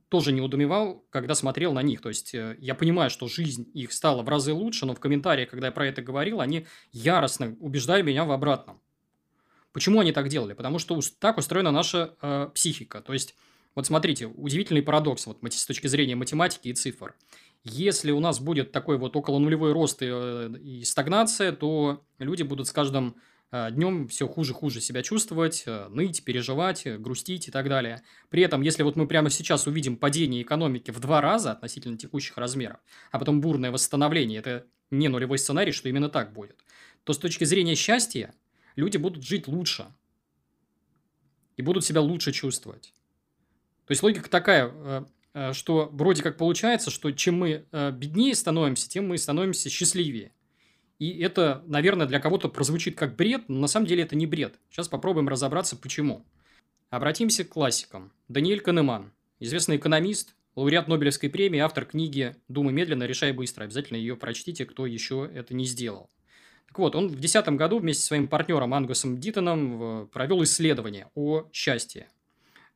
тоже 0.08 0.32
не 0.32 0.40
удумевал, 0.40 1.05
когда 1.11 1.34
смотрел 1.34 1.73
на 1.73 1.82
них. 1.82 2.00
То 2.00 2.08
есть, 2.08 2.34
э, 2.34 2.56
я 2.58 2.75
понимаю, 2.75 3.11
что 3.11 3.28
жизнь 3.28 3.69
их 3.75 3.93
стала 3.93 4.23
в 4.23 4.28
разы 4.28 4.52
лучше, 4.52 4.87
но 4.87 4.94
в 4.94 5.00
комментариях, 5.00 5.50
когда 5.50 5.69
я 5.69 5.73
про 5.73 5.87
это 5.87 6.02
говорил, 6.02 6.40
они 6.40 6.67
яростно 6.93 7.56
убеждали 7.61 8.02
меня 8.02 8.25
в 8.25 8.32
обратном. 8.32 8.81
Почему 9.76 10.00
они 10.00 10.12
так 10.12 10.28
делали? 10.28 10.55
Потому 10.55 10.78
что 10.78 10.99
так 11.20 11.37
устроена 11.37 11.70
наша 11.70 12.14
э, 12.23 12.49
психика. 12.55 13.02
То 13.02 13.12
есть, 13.12 13.34
вот 13.75 13.84
смотрите, 13.87 14.26
удивительный 14.26 14.80
парадокс 14.80 15.26
вот, 15.26 15.38
с 15.52 15.66
точки 15.66 15.87
зрения 15.87 16.16
математики 16.16 16.68
и 16.68 16.73
цифр. 16.73 17.14
Если 17.62 18.11
у 18.11 18.21
нас 18.21 18.40
будет 18.40 18.73
такой 18.73 18.97
вот 18.97 19.14
около 19.16 19.38
нулевой 19.38 19.73
рост 19.73 20.00
и, 20.00 20.06
э, 20.09 20.54
и 20.62 20.83
стагнация, 20.85 21.52
то 21.52 22.02
люди 22.18 22.42
будут 22.42 22.68
с 22.68 22.73
каждым 22.73 23.16
Э, 23.52 23.71
днем 23.71 24.09
все 24.09 24.26
хуже-хуже 24.26 24.80
себя 24.80 25.02
чувствовать, 25.02 25.62
э, 25.66 25.88
ныть, 25.88 26.25
переживать, 26.25 26.85
грустить 27.00 27.49
и 27.49 27.50
так 27.50 27.68
далее. 27.68 28.02
При 28.28 28.42
этом, 28.42 28.61
если 28.62 28.83
вот 28.83 28.97
мы 28.97 29.06
прямо 29.06 29.30
сейчас 29.30 29.66
увидим 29.66 29.97
падение 29.97 30.42
экономики 30.42 30.90
в 30.90 30.99
два 30.99 31.21
раза 31.21 31.52
относительно 31.52 31.97
текущих 31.97 32.37
размеров, 32.37 32.78
а 33.12 33.18
потом 33.18 33.40
бурное 33.40 33.71
восстановление, 33.71 34.40
это 34.40 34.66
не 34.90 35.09
нулевой 35.09 35.38
сценарий, 35.38 35.73
что 35.73 35.88
именно 35.88 36.09
так 36.09 36.33
будет, 36.33 36.56
то 37.04 37.12
с 37.12 37.18
точки 37.18 37.45
зрения 37.45 37.76
счастья 37.76 38.35
люди 38.76 38.97
будут 38.97 39.25
жить 39.25 39.49
лучше 39.49 39.87
и 41.56 41.62
будут 41.62 41.85
себя 41.85 42.00
лучше 42.00 42.33
чувствовать. 42.33 42.95
То 43.87 43.92
есть 43.92 44.02
логика 44.02 44.30
такая, 44.30 45.06
что 45.52 45.88
вроде 45.92 46.23
как 46.23 46.37
получается, 46.37 46.90
что 46.90 47.11
чем 47.11 47.38
мы 47.38 47.66
беднее 47.73 48.35
становимся, 48.35 48.88
тем 48.88 49.09
мы 49.09 49.18
становимся 49.18 49.68
счастливее. 49.68 50.33
И 50.99 51.18
это, 51.18 51.62
наверное, 51.66 52.06
для 52.06 52.21
кого-то 52.21 52.49
прозвучит 52.49 52.97
как 52.97 53.16
бред, 53.16 53.49
но 53.49 53.61
на 53.61 53.66
самом 53.66 53.87
деле 53.87 54.02
это 54.02 54.16
не 54.16 54.26
бред. 54.26 54.59
Сейчас 54.71 54.88
попробуем 54.88 55.28
разобраться, 55.28 55.76
почему. 55.76 56.25
Обратимся 56.88 57.45
к 57.45 57.50
классикам. 57.50 58.12
Даниэль 58.28 58.61
Канеман, 58.61 59.12
известный 59.38 59.76
экономист, 59.76 60.35
лауреат 60.54 60.88
Нобелевской 60.88 61.28
премии, 61.28 61.59
автор 61.61 61.85
книги 61.85 62.37
«Думай 62.49 62.73
медленно, 62.73 63.04
решай 63.04 63.33
быстро». 63.33 63.64
Обязательно 63.64 63.99
ее 63.99 64.16
прочтите, 64.16 64.64
кто 64.64 64.87
еще 64.87 65.30
это 65.35 65.52
не 65.52 65.66
сделал. 65.66 66.09
Так 66.68 66.78
вот, 66.78 66.94
он 66.94 67.06
в 67.06 67.12
2010 67.12 67.49
году 67.56 67.78
вместе 67.78 68.02
со 68.02 68.08
своим 68.08 68.28
партнером 68.28 68.75
Ангусом 68.75 69.18
Диттоном 69.18 70.08
провел 70.08 70.42
исследование 70.42 71.08
о 71.14 71.44
счастье. 71.52 72.08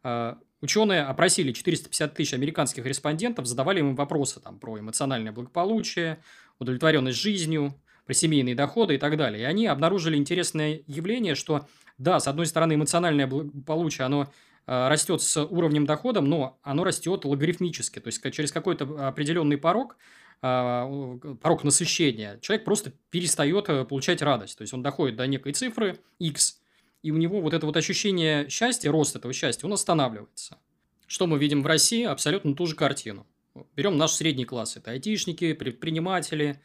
А, 0.03 0.39
ученые 0.61 1.03
опросили 1.03 1.53
450 1.53 2.15
тысяч 2.15 2.35
американских 2.35 2.87
респондентов, 2.87 3.47
задавали 3.47 3.81
им 3.81 3.95
вопросы 3.95 4.41
там, 4.41 4.59
про 4.59 4.79
эмоциональное 4.79 5.33
благополучие, 5.33 6.23
удовлетворенность 6.59 7.19
жизнью, 7.19 7.75
про 8.07 8.15
семейные 8.15 8.55
доходы 8.55 8.95
и 8.95 8.99
так 8.99 9.17
далее. 9.17 9.43
И 9.43 9.45
они 9.45 9.67
обнаружили 9.67 10.17
интересное 10.17 10.83
явление, 10.87 11.35
что 11.35 11.67
да, 11.99 12.19
с 12.19 12.27
одной 12.27 12.47
стороны, 12.47 12.75
эмоциональное 12.75 13.27
благополучие, 13.27 14.07
оно 14.07 14.33
э, 14.67 14.89
растет 14.89 15.21
с 15.21 15.45
уровнем 15.45 15.85
дохода, 15.85 16.21
но 16.21 16.59
оно 16.63 16.85
растет 16.85 17.25
логарифмически, 17.25 17.99
то 17.99 18.09
есть 18.09 18.23
через 18.33 18.53
какой-то 18.53 19.07
определенный 19.07 19.59
порог, 19.59 19.97
э, 19.97 20.20
порог 20.41 21.65
насыщения, 21.65 22.39
человек 22.41 22.65
просто 22.65 22.93
перестает 23.11 23.69
э, 23.69 23.85
получать 23.85 24.23
радость. 24.23 24.57
То 24.57 24.63
есть 24.63 24.73
он 24.73 24.83
доходит 24.83 25.17
до 25.17 25.27
некой 25.27 25.53
цифры 25.53 25.99
X, 26.19 26.61
и 27.03 27.11
у 27.11 27.17
него 27.17 27.41
вот 27.41 27.53
это 27.53 27.67
вот 27.67 27.77
ощущение 27.77 28.49
счастья, 28.49 28.91
рост 28.91 29.17
этого 29.17 29.33
счастья, 29.35 29.67
он 29.67 29.75
останавливается. 29.75 30.59
Что 31.07 31.27
мы 31.27 31.39
видим 31.39 31.63
в 31.63 31.67
России? 31.67 32.05
Абсолютно 32.05 32.55
ту 32.55 32.67
же 32.67 32.75
картину. 32.75 33.27
Берем 33.75 33.99
наш 33.99 34.13
средний 34.13 34.45
класс. 34.45 34.77
Это 34.77 34.93
айтишники, 34.93 35.53
предприниматели, 35.53 36.61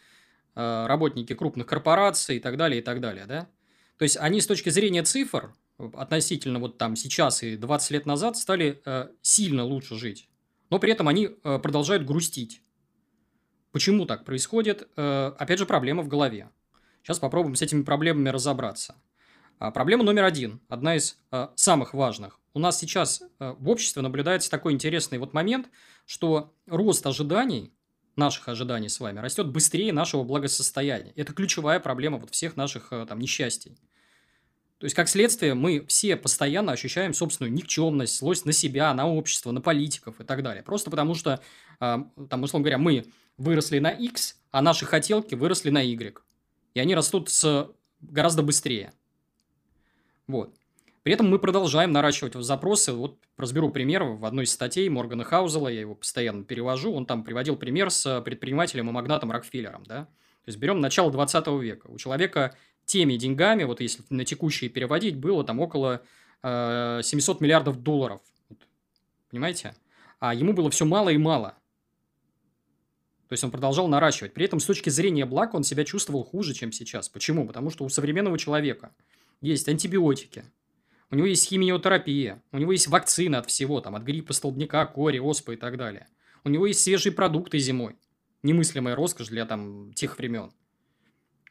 э, 0.56 0.86
работники 0.88 1.34
крупных 1.34 1.68
корпораций 1.68 2.38
и 2.38 2.40
так 2.40 2.56
далее, 2.56 2.80
и 2.80 2.84
так 2.84 3.02
далее. 3.02 3.26
Да? 3.26 3.50
То 3.98 4.04
есть, 4.04 4.18
они 4.18 4.40
с 4.40 4.48
точки 4.48 4.70
зрения 4.70 5.04
цифр 5.04 5.54
относительно 5.78 6.60
вот 6.60 6.78
там 6.78 6.96
сейчас 6.96 7.44
и 7.44 7.58
20 7.58 7.92
лет 7.92 8.06
назад 8.06 8.38
стали 8.38 8.82
э, 8.86 9.10
сильно 9.22 9.64
лучше 9.66 9.96
жить. 9.96 10.30
Но 10.70 10.80
при 10.80 10.92
этом 10.92 11.08
они 11.08 11.30
э, 11.44 11.60
продолжают 11.60 12.06
грустить. 12.06 12.62
Почему 13.76 14.06
так 14.06 14.24
происходит? 14.24 14.88
Э, 14.96 15.34
опять 15.38 15.60
же, 15.60 15.66
проблема 15.66 16.02
в 16.02 16.08
голове. 16.08 16.50
Сейчас 17.04 17.20
попробуем 17.20 17.58
с 17.58 17.62
этими 17.62 17.84
проблемами 17.84 18.30
разобраться. 18.30 18.96
А, 19.60 19.70
проблема 19.70 20.06
номер 20.06 20.24
один, 20.24 20.62
одна 20.70 20.96
из 20.96 21.18
э, 21.34 21.50
самых 21.56 21.94
важных. 21.94 22.40
У 22.54 22.60
нас 22.60 22.80
сейчас 22.80 23.22
э, 23.22 23.54
в 23.60 23.68
обществе 23.68 24.02
наблюдается 24.02 24.50
такой 24.50 24.72
интересный 24.72 25.18
вот 25.18 25.34
момент, 25.34 25.68
что 26.06 26.54
рост 26.68 27.06
ожиданий, 27.06 27.74
наших 28.16 28.48
ожиданий 28.48 28.88
с 28.88 29.02
вами, 29.02 29.20
растет 29.20 29.50
быстрее 29.50 29.92
нашего 29.92 30.24
благосостояния. 30.24 31.12
Это 31.18 31.34
ключевая 31.34 31.82
проблема 31.82 32.18
вот 32.18 32.30
всех 32.30 32.56
наших 32.56 32.94
там 33.10 33.20
несчастий. 33.20 33.78
То 34.78 34.86
есть, 34.86 34.96
как 34.96 35.10
следствие, 35.10 35.54
мы 35.54 35.86
все 35.88 36.16
постоянно 36.16 36.72
ощущаем 36.72 37.14
собственную 37.14 37.52
никчемность, 37.52 38.20
злость 38.20 38.46
на 38.46 38.54
себя, 38.54 38.94
на 38.94 39.06
общество, 39.06 39.52
на 39.52 39.60
политиков 39.60 40.22
и 40.22 40.24
так 40.24 40.44
далее. 40.44 40.64
Просто 40.64 40.90
потому 40.90 41.14
что, 41.14 41.42
там, 41.80 42.12
условно 42.44 42.64
говоря, 42.64 42.78
мы 42.78 43.06
выросли 43.38 43.80
на 43.80 43.90
X, 43.90 44.40
а 44.52 44.62
наши 44.62 44.86
хотелки 44.86 45.36
выросли 45.36 45.70
на 45.70 45.82
Y. 45.82 46.18
И 46.74 46.80
они 46.80 46.96
растут 46.96 47.30
с 47.30 47.72
гораздо 48.02 48.44
быстрее. 48.44 48.94
Вот. 50.28 50.54
При 51.04 51.14
этом 51.14 51.30
мы 51.30 51.38
продолжаем 51.38 51.92
наращивать 51.92 52.34
запросы. 52.34 52.92
Вот 52.92 53.20
разберу 53.38 53.70
пример 53.70 54.04
в 54.04 54.26
одной 54.26 54.46
из 54.46 54.52
статей 54.52 54.90
Моргана 54.90 55.24
Хаузела, 55.24 55.68
я 55.68 55.82
его 55.82 55.94
постоянно 55.94 56.44
перевожу. 56.44 56.94
Он 56.94 57.06
там 57.06 57.24
приводил 57.24 57.58
пример 57.58 57.92
с 57.92 58.22
предпринимателем 58.22 58.90
и 58.90 58.92
магнатом 58.92 59.32
Рокфеллером. 59.32 59.84
Да? 59.84 60.06
То 60.06 60.50
есть, 60.50 60.58
берем 60.58 60.82
начало 60.82 61.12
20 61.12 61.48
века. 61.62 61.88
У 61.88 61.98
человека 61.98 62.56
теми 62.86 63.18
деньгами, 63.18 63.64
вот 63.66 63.82
если 63.82 64.04
на 64.10 64.26
текущие 64.26 64.70
переводить, 64.70 65.16
было 65.16 65.44
там 65.44 65.60
около 65.60 66.02
э, 66.42 67.02
700 67.04 67.40
миллиардов 67.40 67.84
долларов. 67.84 68.22
Понимаете? 69.30 69.76
А 70.20 70.34
ему 70.34 70.54
было 70.54 70.70
все 70.72 70.86
мало 70.86 71.10
и 71.10 71.18
мало. 71.18 71.56
То 73.28 73.34
есть 73.34 73.44
он 73.44 73.52
продолжал 73.52 73.88
наращивать. 73.88 74.34
При 74.34 74.46
этом 74.46 74.60
с 74.60 74.66
точки 74.66 74.90
зрения 74.90 75.26
благ 75.26 75.54
он 75.54 75.64
себя 75.64 75.84
чувствовал 75.84 76.24
хуже, 76.24 76.54
чем 76.54 76.72
сейчас. 76.72 77.10
Почему? 77.10 77.48
Потому 77.48 77.70
что 77.72 77.84
у 77.84 77.90
современного 77.90 78.38
человека 78.38 78.92
есть 79.42 79.68
антибиотики, 79.68 80.46
у 81.12 81.16
него 81.16 81.28
есть 81.28 81.48
химиотерапия, 81.48 82.42
у 82.52 82.58
него 82.58 82.72
есть 82.72 82.88
вакцина 82.88 83.40
от 83.40 83.48
всего, 83.48 83.80
там, 83.82 83.96
от 83.96 84.04
гриппа, 84.04 84.34
столбняка, 84.34 84.86
кори, 84.86 85.20
оспы 85.20 85.54
и 85.54 85.58
так 85.58 85.78
далее. 85.78 86.08
У 86.44 86.50
него 86.50 86.68
есть 86.68 86.82
свежие 86.82 87.14
продукты 87.14 87.58
зимой. 87.58 87.96
Немыслимая 88.44 88.96
роскошь 88.96 89.30
для 89.30 89.46
там, 89.46 89.94
тех 89.94 90.18
времен. 90.18 90.52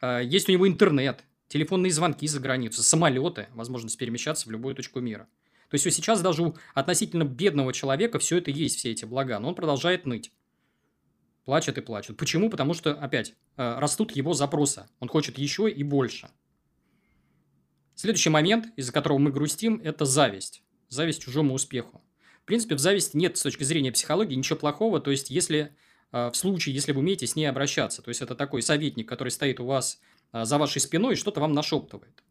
А, 0.00 0.20
есть 0.20 0.48
у 0.48 0.52
него 0.52 0.68
интернет, 0.68 1.24
телефонные 1.48 1.92
звонки 1.92 2.26
за 2.26 2.40
границу, 2.40 2.82
самолеты, 2.82 3.48
возможность 3.52 3.98
перемещаться 3.98 4.48
в 4.48 4.52
любую 4.52 4.74
точку 4.74 5.00
мира. 5.00 5.28
То 5.70 5.76
есть, 5.76 5.90
сейчас 5.92 6.20
даже 6.20 6.42
у 6.42 6.56
относительно 6.74 7.24
бедного 7.24 7.72
человека 7.72 8.18
все 8.18 8.38
это 8.38 8.50
есть, 8.50 8.78
все 8.78 8.92
эти 8.92 9.04
блага, 9.04 9.38
но 9.40 9.48
он 9.48 9.54
продолжает 9.54 10.06
ныть. 10.06 10.30
Плачет 11.44 11.76
и 11.76 11.82
плачет. 11.82 12.16
Почему? 12.16 12.48
Потому 12.48 12.72
что, 12.74 12.92
опять, 12.92 13.34
э, 13.56 13.78
растут 13.78 14.12
его 14.12 14.32
запросы. 14.32 14.86
Он 15.00 15.08
хочет 15.08 15.38
еще 15.38 15.70
и 15.70 15.82
больше. 15.82 16.30
Следующий 17.94 18.30
момент, 18.30 18.66
из-за 18.76 18.92
которого 18.92 19.18
мы 19.18 19.30
грустим, 19.30 19.80
это 19.84 20.04
зависть. 20.04 20.62
Зависть 20.88 21.22
чужому 21.22 21.54
успеху. 21.54 22.02
В 22.42 22.46
принципе, 22.46 22.74
в 22.74 22.78
зависти 22.78 23.16
нет 23.16 23.36
с 23.36 23.42
точки 23.42 23.64
зрения 23.64 23.92
психологии 23.92 24.34
ничего 24.34 24.58
плохого. 24.58 25.00
То 25.00 25.10
есть, 25.10 25.30
если 25.30 25.76
э, 26.12 26.30
в 26.30 26.34
случае, 26.34 26.74
если 26.74 26.92
вы 26.92 27.00
умеете 27.00 27.26
с 27.26 27.36
ней 27.36 27.46
обращаться, 27.46 28.00
то 28.00 28.08
есть, 28.08 28.22
это 28.22 28.34
такой 28.34 28.62
советник, 28.62 29.08
который 29.08 29.28
стоит 29.28 29.60
у 29.60 29.66
вас 29.66 30.00
э, 30.32 30.44
за 30.44 30.56
вашей 30.56 30.80
спиной 30.80 31.12
и 31.12 31.16
что-то 31.16 31.40
вам 31.40 31.52
нашептывает. 31.52 32.22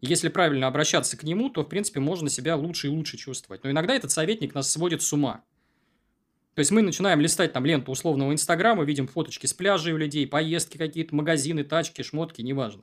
Если 0.00 0.28
правильно 0.28 0.68
обращаться 0.68 1.16
к 1.16 1.22
нему, 1.22 1.50
то, 1.50 1.64
в 1.64 1.68
принципе, 1.68 2.00
можно 2.00 2.30
себя 2.30 2.56
лучше 2.56 2.86
и 2.86 2.90
лучше 2.90 3.16
чувствовать. 3.16 3.64
Но 3.64 3.70
иногда 3.70 3.94
этот 3.94 4.10
советник 4.10 4.54
нас 4.54 4.70
сводит 4.70 5.02
с 5.02 5.12
ума. 5.12 5.44
То 6.58 6.60
есть 6.60 6.72
мы 6.72 6.82
начинаем 6.82 7.20
листать 7.20 7.52
там 7.52 7.64
ленту 7.64 7.92
условного 7.92 8.32
Инстаграма, 8.32 8.82
видим 8.82 9.06
фоточки 9.06 9.46
с 9.46 9.54
пляжей 9.54 9.92
у 9.92 9.96
людей, 9.96 10.26
поездки 10.26 10.76
какие-то, 10.76 11.14
магазины, 11.14 11.62
тачки, 11.62 12.02
шмотки, 12.02 12.42
неважно. 12.42 12.82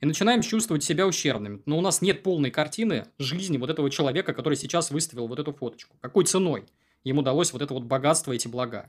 И 0.00 0.06
начинаем 0.06 0.42
чувствовать 0.42 0.82
себя 0.82 1.06
ущербными. 1.06 1.62
Но 1.66 1.78
у 1.78 1.80
нас 1.80 2.02
нет 2.02 2.24
полной 2.24 2.50
картины 2.50 3.06
жизни 3.16 3.58
вот 3.58 3.70
этого 3.70 3.88
человека, 3.90 4.34
который 4.34 4.56
сейчас 4.56 4.90
выставил 4.90 5.28
вот 5.28 5.38
эту 5.38 5.52
фоточку. 5.52 5.96
Какой 6.00 6.24
ценой 6.24 6.64
ему 7.04 7.20
удалось 7.20 7.52
вот 7.52 7.62
это 7.62 7.74
вот 7.74 7.84
богатство, 7.84 8.32
эти 8.32 8.48
блага. 8.48 8.86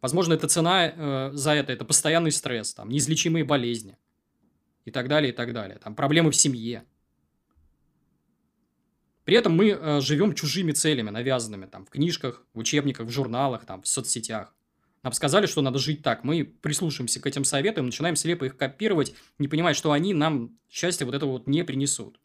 Возможно, 0.00 0.34
эта 0.34 0.46
цена 0.46 0.92
э, 0.94 1.30
за 1.32 1.54
это– 1.54 1.72
это 1.72 1.84
постоянный 1.84 2.30
стресс, 2.30 2.72
там, 2.72 2.88
неизлечимые 2.88 3.42
болезни 3.44 3.98
и 4.84 4.92
так 4.92 5.08
далее, 5.08 5.32
и 5.32 5.34
так 5.34 5.52
далее. 5.52 5.80
Там 5.82 5.96
проблемы 5.96 6.30
в 6.30 6.36
семье. 6.36 6.84
При 9.24 9.36
этом 9.36 9.56
мы 9.56 9.68
э, 9.70 10.00
живем 10.00 10.34
чужими 10.34 10.72
целями, 10.72 11.10
навязанными 11.10 11.66
там 11.66 11.86
в 11.86 11.90
книжках, 11.90 12.44
в 12.54 12.58
учебниках, 12.58 13.06
в 13.06 13.10
журналах, 13.10 13.64
там, 13.66 13.82
в 13.82 13.88
соцсетях. 13.88 14.54
Нам 15.02 15.12
сказали, 15.12 15.46
что 15.46 15.62
надо 15.62 15.78
жить 15.78 16.02
так. 16.02 16.24
Мы 16.24 16.44
прислушаемся 16.44 17.20
к 17.20 17.26
этим 17.26 17.44
советам, 17.44 17.86
начинаем 17.86 18.16
слепо 18.16 18.44
их 18.44 18.56
копировать, 18.56 19.14
не 19.38 19.48
понимая, 19.48 19.74
что 19.74 19.92
они 19.92 20.14
нам 20.14 20.58
счастье 20.68 21.06
вот 21.06 21.14
этого 21.14 21.30
вот 21.30 21.46
не 21.46 21.64
принесут. 21.64 22.18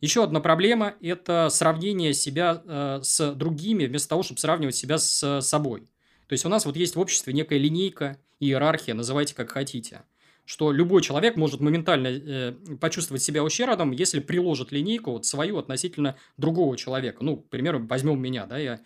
Еще 0.00 0.22
одна 0.22 0.40
проблема– 0.40 0.94
это 1.00 1.48
сравнение 1.50 2.12
себя 2.12 2.62
э, 2.64 3.00
с 3.02 3.34
другими, 3.34 3.86
вместо 3.86 4.10
того, 4.10 4.22
чтобы 4.22 4.40
сравнивать 4.40 4.76
себя 4.76 4.98
с 4.98 5.40
собой. 5.40 5.88
То 6.26 6.32
есть, 6.34 6.44
у 6.44 6.48
нас 6.48 6.66
вот 6.66 6.76
есть 6.76 6.96
в 6.96 7.00
обществе 7.00 7.32
некая 7.32 7.58
линейка, 7.58 8.18
иерархия, 8.40 8.94
называйте 8.94 9.34
как 9.34 9.50
хотите– 9.50 10.02
что 10.44 10.72
любой 10.72 11.02
человек 11.02 11.36
может 11.36 11.60
моментально 11.60 12.08
э, 12.08 12.52
почувствовать 12.80 13.22
себя 13.22 13.42
ущербным, 13.42 13.92
если 13.92 14.20
приложит 14.20 14.72
линейку 14.72 15.12
вот 15.12 15.26
свою 15.26 15.58
относительно 15.58 16.16
другого 16.36 16.76
человека. 16.76 17.24
Ну, 17.24 17.38
к 17.38 17.48
примеру, 17.48 17.84
возьмем 17.86 18.20
меня, 18.20 18.46
да, 18.46 18.58
я 18.58 18.80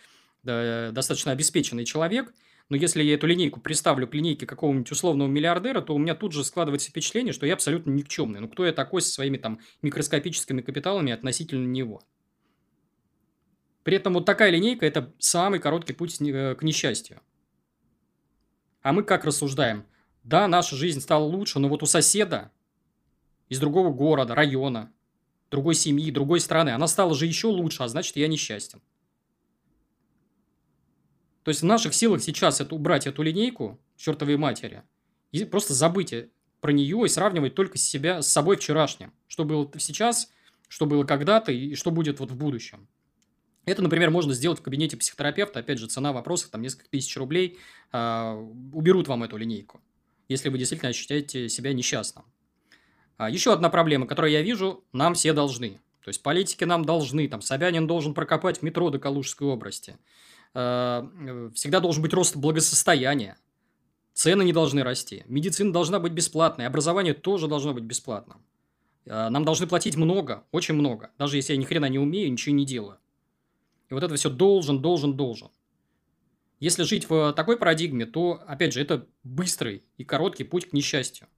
да, 0.45 0.93
достаточно 0.93 1.33
обеспеченный 1.33 1.85
человек, 1.85 2.33
но 2.69 2.77
если 2.77 3.03
я 3.03 3.15
эту 3.15 3.27
линейку 3.27 3.61
приставлю 3.61 4.07
к 4.07 4.15
линейке 4.15 4.47
какого-нибудь 4.47 4.91
условного 4.91 5.27
миллиардера, 5.27 5.81
то 5.81 5.95
у 5.95 5.99
меня 5.99 6.15
тут 6.15 6.33
же 6.33 6.45
складывается 6.45 6.91
впечатление, 6.91 7.33
что 7.33 7.47
я 7.47 7.55
абсолютно 7.55 7.91
никчемный. 7.91 8.41
Ну, 8.41 8.49
кто 8.49 8.65
я 8.65 8.73
такой 8.73 9.03
со 9.03 9.11
своими 9.11 9.39
там 9.39 9.61
микроскопическими 9.83 10.61
капиталами 10.61 11.13
относительно 11.13 11.67
него? 11.67 12.03
При 13.83 13.97
этом 13.97 14.15
вот 14.15 14.27
такая 14.27 14.51
линейка– 14.51 14.85
это 14.87 15.15
самый 15.19 15.61
короткий 15.61 15.95
путь 15.95 16.21
э, 16.21 16.55
к 16.55 16.63
несчастью. 16.63 17.21
А 18.83 18.93
мы 18.93 19.03
как 19.03 19.25
рассуждаем– 19.25 19.85
да, 20.29 20.47
наша 20.47 20.77
жизнь 20.77 21.01
стала 21.01 21.25
лучше, 21.25 21.59
но 21.59 21.69
вот 21.69 21.83
у 21.83 21.87
соседа 21.87 22.53
из 23.49 23.59
другого 23.59 23.91
города, 23.91 24.35
района, 24.35 24.93
другой 25.51 25.75
семьи, 25.75 26.11
другой 26.11 26.41
страны, 26.41 26.71
она 26.71 26.87
стала 26.87 27.15
же 27.15 27.25
еще 27.25 27.47
лучше, 27.47 27.83
а 27.83 27.89
значит, 27.89 28.15
я 28.17 28.29
несчастен. 28.29 28.83
То 31.45 31.49
есть, 31.49 31.63
в 31.63 31.65
наших 31.65 31.95
силах 31.95 32.23
сейчас 32.23 32.61
это, 32.61 32.75
убрать 32.75 33.07
эту 33.07 33.23
линейку, 33.23 33.81
чертовой 33.97 34.37
матери, 34.37 34.83
и 35.33 35.47
просто 35.47 35.73
забыть 35.73 36.15
про 36.61 36.73
нее 36.73 37.07
и 37.07 37.09
сравнивать 37.09 37.55
только 37.55 37.79
себя 37.79 38.21
с 38.21 38.29
собой 38.29 38.59
вчерашним. 38.59 39.15
Что 39.29 39.47
было 39.47 39.71
сейчас, 39.79 40.31
что 40.69 40.85
было 40.85 41.05
когда-то 41.05 41.53
и 41.53 41.75
что 41.75 41.91
будет 41.91 42.21
вот 42.21 42.31
в 42.31 42.37
будущем. 42.37 42.87
Это, 43.65 43.81
например, 43.81 44.11
можно 44.11 44.35
сделать 44.35 44.59
в 44.59 44.63
кабинете 44.63 44.99
психотерапевта. 44.99 45.61
Опять 45.61 45.79
же, 45.79 45.87
цена 45.87 46.13
вопросов 46.13 46.51
там 46.51 46.61
несколько 46.61 46.91
тысяч 46.91 47.17
рублей. 47.17 47.59
Э, 47.93 48.33
уберут 48.73 49.09
вам 49.09 49.25
эту 49.25 49.37
линейку 49.39 49.81
если 50.29 50.49
вы 50.49 50.59
действительно 50.59 50.91
ощущаете 50.91 51.49
себя 51.49 51.73
несчастным. 51.73 52.25
А 53.17 53.29
еще 53.29 53.53
одна 53.53 53.69
проблема, 53.69 54.07
которую 54.07 54.31
я 54.33 54.43
вижу, 54.43 54.85
нам 54.93 55.15
все 55.15 55.33
должны. 55.33 55.81
То 56.05 56.11
есть, 56.11 56.23
политики 56.23 56.65
нам 56.65 56.85
должны, 56.85 57.29
там, 57.29 57.41
Собянин 57.41 57.87
должен 57.87 58.15
прокопать 58.15 58.63
метро 58.63 58.91
до 58.91 58.99
Калужской 58.99 59.49
области. 59.49 59.99
А, 60.55 61.09
всегда 61.55 61.81
должен 61.81 62.03
быть 62.03 62.13
рост 62.13 62.37
благосостояния. 62.37 63.37
Цены 64.15 64.43
не 64.43 64.53
должны 64.53 64.83
расти. 64.83 65.25
Медицина 65.27 65.73
должна 65.73 65.99
быть 65.99 66.13
бесплатной. 66.13 66.67
Образование 66.67 67.15
тоже 67.15 67.49
должно 67.49 67.75
быть 67.75 67.85
бесплатным. 67.85 68.45
А, 69.07 69.31
нам 69.31 69.45
должны 69.45 69.67
платить 69.67 69.97
много, 69.97 70.45
очень 70.53 70.75
много. 70.75 71.11
Даже 71.19 71.37
если 71.37 71.55
я 71.55 71.59
ни 71.59 71.65
хрена 71.65 71.87
не 71.87 71.99
умею, 71.99 72.31
ничего 72.31 72.55
не 72.55 72.65
делаю. 72.65 72.99
И 73.91 73.95
вот 73.95 74.03
это 74.03 74.15
все 74.15 74.31
должен, 74.31 74.81
должен, 74.81 75.17
должен. 75.17 75.51
Если 76.61 76.83
жить 76.83 77.09
в 77.09 77.33
такой 77.35 77.57
парадигме, 77.57 78.05
то, 78.05 78.43
опять 78.47 78.73
же, 78.73 78.81
это 78.81 79.07
быстрый 79.23 79.85
и 79.97 80.05
короткий 80.05 80.45
путь 80.45 80.69
к 80.69 80.73
несчастью. 80.73 81.29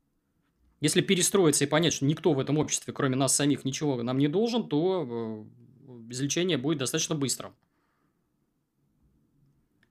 Если 0.81 1.03
перестроиться 1.03 1.65
и 1.65 1.67
понять, 1.67 1.93
что 1.93 2.07
никто 2.07 2.33
в 2.33 2.41
этом 2.41 2.57
обществе, 2.57 2.95
кроме 2.95 3.17
нас 3.17 3.37
самих, 3.37 3.65
ничего 3.65 4.03
нам 4.03 4.17
не 4.17 4.29
должен, 4.29 4.67
то 4.67 5.47
э, 5.87 6.11
излечение 6.11 6.57
будет 6.57 6.79
достаточно 6.79 7.15
быстрым. 7.15 7.55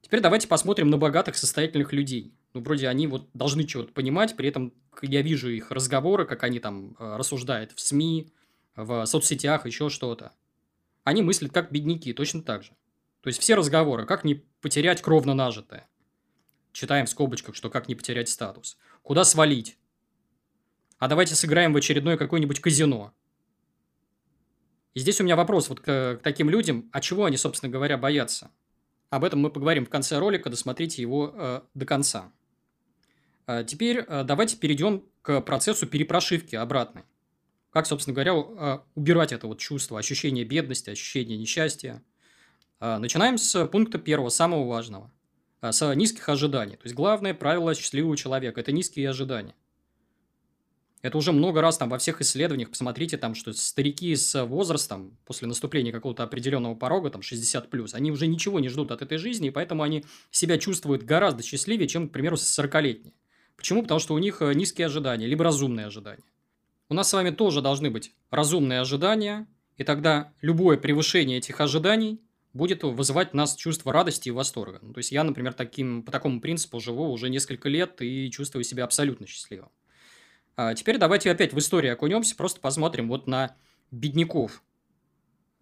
Теперь 0.01 0.21
давайте 0.21 0.47
посмотрим 0.47 0.89
на 0.89 0.97
богатых 0.97 1.35
состоятельных 1.35 1.93
людей. 1.93 2.33
Ну, 2.55 2.61
вроде 2.61 2.87
они 2.87 3.05
вот 3.05 3.29
должны 3.35 3.65
чего-то 3.65 3.93
понимать, 3.93 4.35
при 4.35 4.49
этом 4.49 4.73
я 5.03 5.21
вижу 5.21 5.49
их 5.49 5.69
разговоры, 5.69 6.25
как 6.25 6.41
они 6.43 6.59
там 6.59 6.95
э, 6.97 7.17
рассуждают 7.17 7.71
в 7.73 7.79
СМИ, 7.79 8.33
в 8.75 9.05
соцсетях, 9.05 9.67
еще 9.67 9.89
что-то. 9.89 10.33
Они 11.03 11.21
мыслят 11.21 11.51
как 11.51 11.71
бедняки, 11.71 12.13
точно 12.13 12.41
так 12.41 12.63
же. 12.63 12.71
То 13.21 13.27
есть 13.27 13.39
все 13.39 13.53
разговоры, 13.53 14.07
как 14.07 14.23
не 14.23 14.43
потерять 14.61 15.01
кровно 15.01 15.33
нажитое. 15.33 15.87
Читаем 16.71 17.05
в 17.05 17.09
скобочках, 17.09 17.55
что 17.55 17.69
как 17.69 17.87
не 17.87 17.95
потерять 17.95 18.29
статус. 18.29 18.77
Куда 19.01 19.23
свалить? 19.23 19.77
А 20.97 21.07
давайте 21.07 21.35
сыграем 21.35 21.73
в 21.73 21.77
очередное 21.77 22.17
какое-нибудь 22.17 22.59
казино. 22.59 23.13
И 24.93 24.99
здесь 24.99 25.21
у 25.21 25.23
меня 25.23 25.35
вопрос 25.35 25.69
вот 25.69 25.79
к, 25.79 26.17
к 26.17 26.19
таким 26.23 26.49
людям, 26.49 26.89
а 26.91 26.99
чего 26.99 27.25
они, 27.25 27.37
собственно 27.37 27.71
говоря, 27.71 27.97
боятся? 27.97 28.51
Об 29.09 29.23
этом 29.23 29.39
мы 29.39 29.49
поговорим 29.49 29.85
в 29.85 29.89
конце 29.89 30.19
ролика, 30.19 30.49
досмотрите 30.49 31.01
его 31.01 31.33
э, 31.33 31.61
до 31.73 31.85
конца. 31.85 32.31
А 33.47 33.63
теперь 33.63 33.99
э, 33.99 34.23
давайте 34.23 34.57
перейдем 34.57 35.03
к 35.21 35.41
процессу 35.41 35.87
перепрошивки 35.87 36.55
обратной. 36.55 37.03
Как, 37.71 37.87
собственно 37.87 38.13
говоря, 38.13 38.33
э, 38.33 38.79
убирать 38.95 39.31
это 39.31 39.47
вот 39.47 39.59
чувство, 39.59 39.97
ощущение 39.97 40.43
бедности, 40.43 40.89
ощущение 40.89 41.37
несчастья. 41.37 42.03
Э, 42.79 42.97
начинаем 42.97 43.37
с 43.37 43.65
пункта 43.67 43.97
первого, 43.97 44.29
самого 44.29 44.67
важного. 44.67 45.11
Э, 45.61 45.71
с 45.71 45.95
низких 45.95 46.27
ожиданий. 46.29 46.77
То 46.77 46.83
есть, 46.83 46.95
главное 46.95 47.33
правило 47.33 47.75
счастливого 47.75 48.15
человека– 48.15 48.59
это 48.61 48.71
низкие 48.71 49.09
ожидания. 49.09 49.55
Это 51.01 51.17
уже 51.17 51.31
много 51.31 51.61
раз 51.61 51.77
там 51.77 51.89
во 51.89 51.97
всех 51.97 52.19
исследованиях, 52.19 52.69
посмотрите 52.69 53.17
там, 53.17 53.33
что 53.33 53.53
старики 53.53 54.13
с 54.13 54.43
возрастом, 54.43 55.17
после 55.25 55.47
наступления 55.47 55.93
какого-то 55.93 56.23
определенного 56.23 56.75
порога, 56.75 57.09
там 57.09 57.21
60+, 57.21 57.69
плюс, 57.69 57.93
они 57.93 58.11
уже 58.11 58.27
ничего 58.27 58.59
не 58.59 58.67
ждут 58.67 58.91
от 58.91 59.01
этой 59.01 59.17
жизни, 59.17 59.47
и 59.47 59.51
поэтому 59.51 59.83
они 59.83 60.03
себя 60.29 60.57
чувствуют 60.57 61.03
гораздо 61.03 61.41
счастливее, 61.41 61.87
чем, 61.87 62.09
к 62.09 62.11
примеру, 62.11 62.35
40-летние. 62.35 63.13
Почему? 63.55 63.81
Потому 63.81 64.01
что 64.01 64.13
у 64.13 64.17
них 64.17 64.41
э, 64.41 64.53
низкие 64.53 64.87
ожидания, 64.87 65.25
либо 65.25 65.45
разумные 65.45 65.85
ожидания. 65.85 66.23
У 66.89 66.93
нас 66.93 67.09
с 67.09 67.13
вами 67.13 67.29
тоже 67.29 67.61
должны 67.61 67.89
быть 67.89 68.13
разумные 68.29 68.81
ожидания, 68.81 69.47
и 69.77 69.85
тогда 69.85 70.33
любое 70.41 70.77
превышение 70.77 71.37
этих 71.37 71.61
ожиданий 71.61 72.19
будет 72.53 72.83
вызывать 72.83 73.31
в 73.31 73.33
нас 73.35 73.55
чувство 73.55 73.93
радости 73.93 74.29
и 74.29 74.31
восторга. 74.31 74.79
Ну, 74.81 74.93
то 74.93 74.99
есть 74.99 75.11
я, 75.11 75.23
например, 75.23 75.53
таким, 75.53 76.03
по 76.03 76.11
такому 76.11 76.41
принципу 76.41 76.79
живу 76.79 77.11
уже 77.11 77.29
несколько 77.29 77.69
лет 77.69 78.01
и 78.01 78.29
чувствую 78.31 78.63
себя 78.63 78.83
абсолютно 78.83 79.27
счастливым. 79.27 79.69
А 80.55 80.73
теперь 80.73 80.97
давайте 80.97 81.31
опять 81.31 81.53
в 81.53 81.59
историю 81.59 81.93
окунемся, 81.93 82.35
просто 82.35 82.59
посмотрим 82.59 83.07
вот 83.07 83.27
на 83.27 83.55
бедняков. 83.91 84.63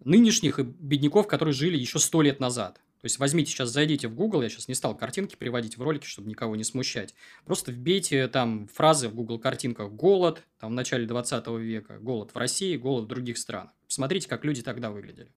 Нынешних 0.04 0.58
и 0.58 0.62
бедняков, 0.62 1.26
которые 1.26 1.52
жили 1.52 1.76
еще 1.76 1.98
сто 1.98 2.22
лет 2.22 2.40
назад. 2.40 2.80
То 3.00 3.04
есть 3.04 3.20
возьмите 3.20 3.52
сейчас, 3.52 3.68
зайдите 3.68 4.08
в 4.08 4.14
Google, 4.16 4.42
я 4.42 4.48
сейчас 4.48 4.66
не 4.66 4.74
стал 4.74 4.96
картинки 4.96 5.36
приводить 5.36 5.78
в 5.78 5.82
ролике, 5.82 6.08
чтобы 6.08 6.28
никого 6.28 6.56
не 6.56 6.64
смущать. 6.64 7.14
Просто 7.44 7.70
вбейте 7.70 8.26
там 8.26 8.66
фразы 8.66 9.08
в 9.08 9.14
Google 9.14 9.38
картинках 9.38 9.92
«голод», 9.92 10.42
там 10.58 10.72
в 10.72 10.74
начале 10.74 11.06
20 11.06 11.46
века, 11.46 11.98
«голод 12.00 12.34
в 12.34 12.36
России», 12.36 12.76
«голод 12.76 13.04
в 13.04 13.08
других 13.08 13.38
странах». 13.38 13.70
Посмотрите, 13.86 14.28
как 14.28 14.44
люди 14.44 14.62
тогда 14.62 14.90
выглядели. 14.90 15.30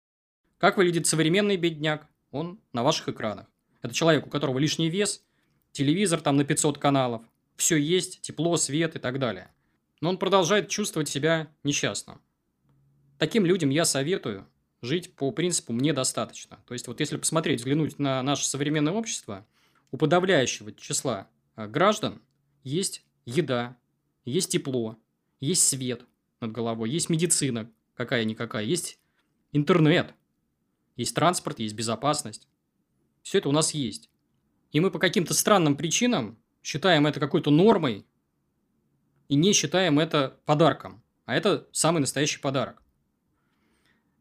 Как 0.62 0.78
выглядит 0.78 1.08
современный 1.08 1.58
бедняк? 1.58 2.08
Он 2.30 2.60
на 2.72 2.84
ваших 2.84 3.10
экранах. 3.10 3.48
Это 3.82 3.96
человек, 3.96 4.28
у 4.28 4.30
которого 4.30 4.60
лишний 4.60 4.92
вес, 4.92 5.26
телевизор 5.72 6.22
там 6.22 6.38
на 6.38 6.44
500 6.44 6.78
каналов, 6.78 7.24
все 7.56 7.78
есть, 7.78 8.22
тепло, 8.22 8.56
свет 8.58 8.96
и 8.96 9.00
так 9.00 9.18
далее. 9.18 9.52
Но 10.02 10.10
он 10.10 10.20
продолжает 10.20 10.70
чувствовать 10.70 11.10
себя 11.10 11.48
несчастным. 11.64 12.22
Таким 13.18 13.44
людям 13.44 13.72
я 13.72 13.86
советую 13.86 14.48
жить 14.84 15.16
по 15.16 15.32
принципу 15.32 15.74
«мне 15.74 15.94
достаточно». 15.94 16.60
То 16.68 16.76
есть, 16.76 16.88
вот 16.88 17.00
если 17.00 17.18
посмотреть, 17.18 17.62
взглянуть 17.62 17.98
на 17.98 18.22
наше 18.22 18.46
современное 18.48 18.94
общество, 18.94 19.48
у 19.90 19.98
подавляющего 19.98 20.74
числа 20.74 21.28
а, 21.56 21.66
граждан 21.66 22.22
есть 22.64 23.04
еда, 23.26 23.78
есть 24.26 24.52
тепло, 24.52 24.96
есть 25.40 25.68
свет 25.68 26.06
над 26.40 26.52
головой, 26.52 26.92
есть 26.92 27.10
медицина 27.10 27.68
какая-никакая, 27.96 28.64
есть 28.64 29.00
интернет, 29.54 30.14
есть 30.96 31.16
транспорт, 31.16 31.60
есть 31.60 31.76
безопасность. 31.76 32.48
Все 33.24 33.38
это 33.38 33.50
у 33.50 33.52
нас 33.52 33.74
есть. 33.74 34.10
И 34.72 34.80
мы 34.80 34.92
по 34.92 35.00
каким-то 35.00 35.34
странным 35.34 35.76
причинам 35.76 36.38
считаем 36.64 37.08
это 37.08 37.20
какой-то 37.20 37.52
нормой 37.52 38.06
и 39.28 39.36
не 39.36 39.54
считаем 39.54 40.00
это 40.00 40.40
подарком. 40.46 41.04
А 41.26 41.36
это 41.36 41.68
самый 41.72 42.00
настоящий 42.00 42.40
подарок. 42.40 42.82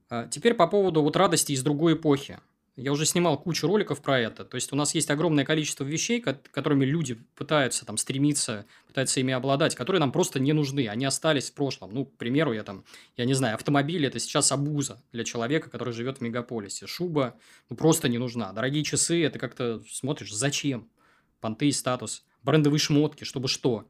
А 0.09 0.27
теперь 0.27 0.55
по 0.55 0.66
поводу 0.66 1.03
вот 1.03 1.16
радости 1.16 1.53
из 1.53 1.62
другой 1.62 1.94
эпохи. 1.94 2.40
Я 2.76 2.92
уже 2.92 3.04
снимал 3.04 3.38
кучу 3.38 3.66
роликов 3.66 4.00
про 4.00 4.18
это. 4.18 4.44
То 4.44 4.54
есть 4.54 4.72
у 4.72 4.76
нас 4.76 4.94
есть 4.94 5.11
огромное 5.11 5.44
количество 5.44 5.85
вещей, 5.85 6.20
которыми 6.20 6.85
люди 6.85 7.14
пытаются 7.35 7.85
там 7.85 7.96
стремиться, 7.96 8.64
пытаются 8.87 9.20
ими 9.20 9.35
обладать, 9.35 9.74
которые 9.74 10.00
нам 10.00 10.12
просто 10.12 10.40
не 10.40 10.52
нужны. 10.52 10.88
Они 10.88 11.04
остались 11.04 11.50
в 11.50 11.54
прошлом. 11.54 11.92
Ну, 11.92 12.06
к 12.06 12.16
примеру, 12.16 12.52
я 12.52 12.62
там, 12.62 12.85
я 13.16 13.24
не 13.24 13.35
знаю, 13.35 13.56
автомобиль 13.56 14.06
это 14.06 14.18
сейчас 14.18 14.52
абуза 14.52 15.02
для 15.12 15.24
человека, 15.24 15.68
который 15.68 15.92
живет 15.92 16.18
в 16.18 16.20
мегаполисе. 16.20 16.87
Шуба 16.87 17.37
ну, 17.68 17.76
просто 17.76 18.09
не 18.09 18.18
нужна. 18.18 18.52
Дорогие 18.52 18.85
часы, 18.85 19.22
это 19.24 19.38
как-то 19.38 19.83
смотришь, 19.90 20.33
зачем? 20.33 20.88
Понты 21.40 21.68
и 21.68 21.72
статус 21.72 22.24
брендовые 22.42 22.78
шмотки, 22.78 23.24
чтобы 23.24 23.48
что. 23.48 23.87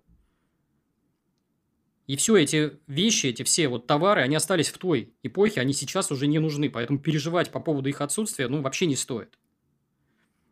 И 2.11 2.17
все 2.17 2.37
эти 2.39 2.73
вещи, 2.89 3.27
эти 3.27 3.45
все 3.45 3.69
вот 3.69 3.87
товары, 3.87 4.23
они 4.23 4.35
остались 4.35 4.71
в 4.71 4.79
той 4.79 5.15
эпохе, 5.23 5.61
они 5.61 5.73
сейчас 5.73 6.11
уже 6.11 6.27
не 6.27 6.41
нужны, 6.41 6.69
поэтому 6.69 6.99
переживать 6.99 7.53
по 7.53 7.61
поводу 7.61 7.89
их 7.89 8.01
отсутствия, 8.01 8.49
ну, 8.49 8.63
вообще 8.63 8.87
не 8.87 8.97
стоит. 8.97 9.39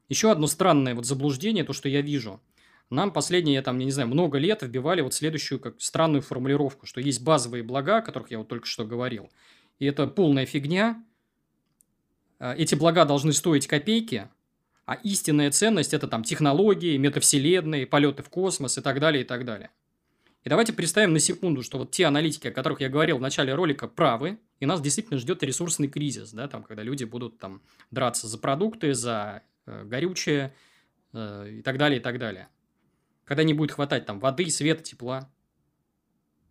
Еще 0.09 0.31
одно 0.31 0.47
странное 0.47 0.95
вот 0.95 1.05
заблуждение, 1.05 1.65
то, 1.65 1.73
что 1.73 1.89
я 1.89 2.01
вижу. 2.01 2.41
Нам 2.91 3.13
последние, 3.13 3.61
там, 3.61 3.77
я 3.81 3.87
не 3.87 3.91
знаю, 3.91 4.09
много 4.09 4.39
лет 4.39 4.63
вбивали 4.63 5.01
вот 5.01 5.15
следующую 5.15 5.59
как 5.59 5.81
странную 5.81 6.23
формулировку, 6.23 6.87
что 6.87 7.01
есть 7.01 7.25
базовые 7.25 7.65
блага, 7.65 7.97
о 7.97 8.03
которых 8.03 8.31
я 8.31 8.39
вот 8.39 8.47
только 8.47 8.69
что 8.69 8.85
говорил, 8.85 9.29
и 9.81 9.87
это 9.87 10.07
полная 10.07 10.47
фигня. 10.47 11.05
А, 12.39 12.55
эти 12.55 12.77
блага 12.77 13.05
должны 13.05 13.33
стоить 13.33 13.67
копейки, 13.67 14.29
а 14.87 14.95
истинная 14.95 15.51
ценность– 15.51 15.93
это 15.93 16.07
там 16.07 16.23
технологии, 16.23 16.97
метавселенные, 16.99 17.85
полеты 17.85 18.23
в 18.23 18.29
космос 18.29 18.79
и 18.79 18.81
так 18.81 19.01
далее, 19.01 19.25
и 19.25 19.27
так 19.27 19.45
далее. 19.45 19.71
И 20.45 20.49
давайте 20.49 20.73
представим 20.73 21.13
на 21.13 21.19
секунду, 21.19 21.63
что 21.63 21.79
вот 21.79 21.91
те 21.91 22.07
аналитики, 22.07 22.49
о 22.49 22.53
которых 22.53 22.81
я 22.81 22.89
говорил 22.89 23.19
в 23.19 23.21
начале 23.21 23.55
ролика, 23.55 23.89
правы, 23.89 24.39
и 24.61 24.67
нас 24.67 24.81
действительно 24.81 25.19
ждет 25.19 25.43
ресурсный 25.43 25.89
кризис, 25.89 26.33
да, 26.33 26.49
там, 26.49 26.63
когда 26.63 26.83
люди 26.83 27.05
будут 27.05 27.39
там 27.39 27.63
драться 27.91 28.29
за 28.29 28.39
продукты, 28.39 28.95
за 28.95 29.43
э, 29.67 29.85
горючее 29.85 30.55
э, 31.13 31.51
и 31.59 31.63
так 31.63 31.77
далее, 31.77 32.01
и 32.01 32.03
так 32.03 32.19
далее. 32.19 32.49
Когда 33.25 33.43
не 33.43 33.55
будет 33.55 33.73
хватать 33.73 34.07
там 34.07 34.21
воды, 34.21 34.49
света, 34.51 34.83
тепла. 34.83 35.31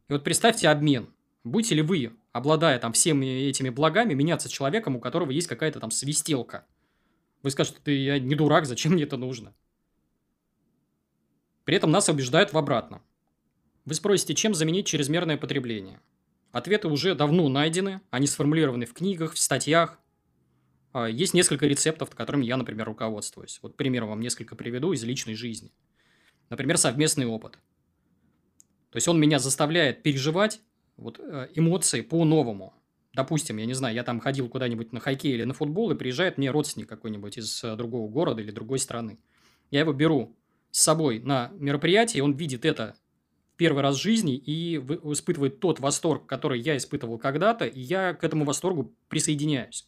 И 0.09 0.13
вот 0.13 0.23
представьте 0.23 0.69
обмен. 0.69 1.13
Будете 1.43 1.75
ли 1.75 1.81
вы, 1.81 2.13
обладая 2.33 2.77
там 2.79 2.93
всеми 2.93 3.25
этими 3.25 3.69
благами, 3.69 4.13
меняться 4.13 4.49
человеком, 4.49 4.95
у 4.97 4.99
которого 4.99 5.31
есть 5.31 5.47
какая-то 5.47 5.79
там 5.79 5.91
свистелка– 5.91 6.65
вы 7.43 7.51
скажете, 7.51 7.79
ты 7.83 7.95
я 7.95 8.19
не 8.19 8.35
дурак, 8.35 8.65
зачем 8.65 8.93
мне 8.93 9.03
это 9.03 9.17
нужно? 9.17 9.53
При 11.63 11.75
этом 11.75 11.91
нас 11.91 12.09
убеждают 12.09 12.53
в 12.53 12.57
обратном. 12.57 13.01
Вы 13.87 13.93
спросите, 13.93 14.35
чем 14.35 14.53
заменить 14.53 14.85
чрезмерное 14.85 15.37
потребление? 15.37 16.01
Ответы 16.51 16.89
уже 16.89 17.15
давно 17.15 17.47
найдены, 17.47 18.01
они 18.09 18.27
сформулированы 18.27 18.85
в 18.85 18.93
книгах, 18.93 19.31
в 19.31 19.37
статьях. 19.37 19.97
А, 20.91 21.07
есть 21.07 21.33
несколько 21.33 21.67
рецептов, 21.67 22.09
которыми 22.09 22.43
я, 22.43 22.57
например, 22.57 22.85
руководствуюсь. 22.85 23.59
Вот 23.61 23.77
пример 23.77 24.03
вам 24.03 24.19
несколько 24.19 24.57
приведу 24.57 24.91
из 24.91 25.05
личной 25.05 25.35
жизни. 25.35 25.71
Например, 26.49 26.77
совместный 26.77 27.27
опыт. 27.27 27.53
То 28.89 28.97
есть 28.97 29.07
он 29.07 29.21
меня 29.21 29.39
заставляет 29.39 30.03
переживать 30.03 30.59
вот, 30.97 31.21
э, 31.21 31.47
эмоции 31.55 32.01
по-новому. 32.01 32.73
Допустим, 33.13 33.55
я 33.55 33.65
не 33.65 33.73
знаю, 33.73 33.95
я 33.95 34.03
там 34.03 34.19
ходил 34.19 34.49
куда-нибудь 34.49 34.91
на 34.91 34.99
хоккей 34.99 35.31
или 35.31 35.45
на 35.45 35.53
футбол, 35.53 35.91
и 35.91 35.95
приезжает 35.95 36.37
мне 36.37 36.51
родственник 36.51 36.89
какой-нибудь 36.89 37.37
из 37.37 37.63
э, 37.63 37.77
другого 37.77 38.09
города 38.09 38.41
или 38.41 38.51
другой 38.51 38.79
страны. 38.79 39.17
Я 39.71 39.79
его 39.79 39.93
беру 39.93 40.35
с 40.71 40.81
собой 40.81 41.19
на 41.19 41.53
мероприятие, 41.53 42.17
и 42.17 42.21
он 42.21 42.33
видит 42.33 42.65
это 42.65 42.97
первый 43.57 43.81
раз 43.81 43.97
в 43.97 44.01
жизни 44.01 44.35
и 44.35 44.77
испытывает 44.77 45.59
тот 45.59 45.79
восторг, 45.79 46.25
который 46.25 46.59
я 46.59 46.77
испытывал 46.77 47.17
когда-то, 47.17 47.65
и 47.65 47.79
я 47.79 48.13
к 48.13 48.23
этому 48.23 48.45
восторгу 48.45 48.93
присоединяюсь. 49.09 49.85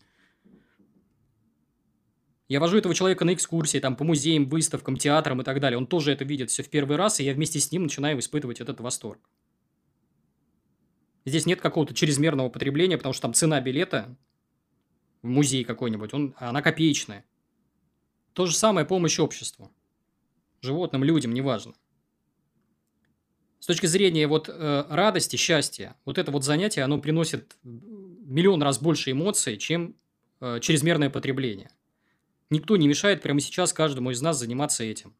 Я 2.49 2.59
вожу 2.59 2.77
этого 2.77 2.95
человека 2.95 3.25
на 3.25 3.33
экскурсии, 3.35 3.77
там, 3.77 3.95
по 3.95 4.03
музеям, 4.03 4.49
выставкам, 4.49 4.97
театрам 4.97 5.39
и 5.39 5.43
так 5.43 5.59
далее. 5.59 5.77
Он 5.77 5.85
тоже 5.85 6.11
это 6.11 6.25
видит 6.25 6.49
все 6.49 6.63
в 6.63 6.69
первый 6.69 6.97
раз, 6.97 7.19
и 7.19 7.23
я 7.23 7.33
вместе 7.33 7.59
с 7.59 7.71
ним 7.71 7.83
начинаю 7.83 8.17
испытывать 8.17 8.59
этот 8.59 8.81
восторг. 8.81 9.29
Здесь 11.25 11.45
нет 11.45 11.61
какого-то 11.61 11.93
чрезмерного 11.93 12.49
потребления, 12.49 12.97
потому 12.97 13.13
что 13.13 13.21
там 13.21 13.35
цена 13.35 13.61
билета 13.61 14.17
в 15.21 15.27
музей 15.27 15.63
какой-нибудь, 15.63 16.11
он, 16.13 16.33
она 16.37 16.63
копеечная. 16.63 17.23
То 18.33 18.47
же 18.47 18.55
самое 18.55 18.85
помощь 18.87 19.19
обществу. 19.19 19.71
Животным, 20.61 21.03
людям, 21.03 21.33
неважно. 21.33 21.75
С 23.59 23.65
точки 23.65 23.85
зрения 23.85 24.25
вот 24.27 24.49
э, 24.49 24.85
радости, 24.89 25.35
счастья, 25.35 25.95
вот 26.05 26.17
это 26.17 26.31
вот 26.31 26.43
занятие, 26.43 26.83
оно 26.83 26.99
приносит 26.99 27.57
миллион 27.63 28.63
раз 28.63 28.79
больше 28.79 29.11
эмоций, 29.11 29.57
чем 29.57 29.95
э, 30.39 30.59
чрезмерное 30.61 31.09
потребление. 31.09 31.69
Никто 32.49 32.77
не 32.77 32.87
мешает 32.87 33.21
прямо 33.21 33.41
сейчас 33.41 33.73
каждому 33.73 34.11
из 34.11 34.21
нас 34.21 34.39
заниматься 34.39 34.83
этим. 34.83 35.13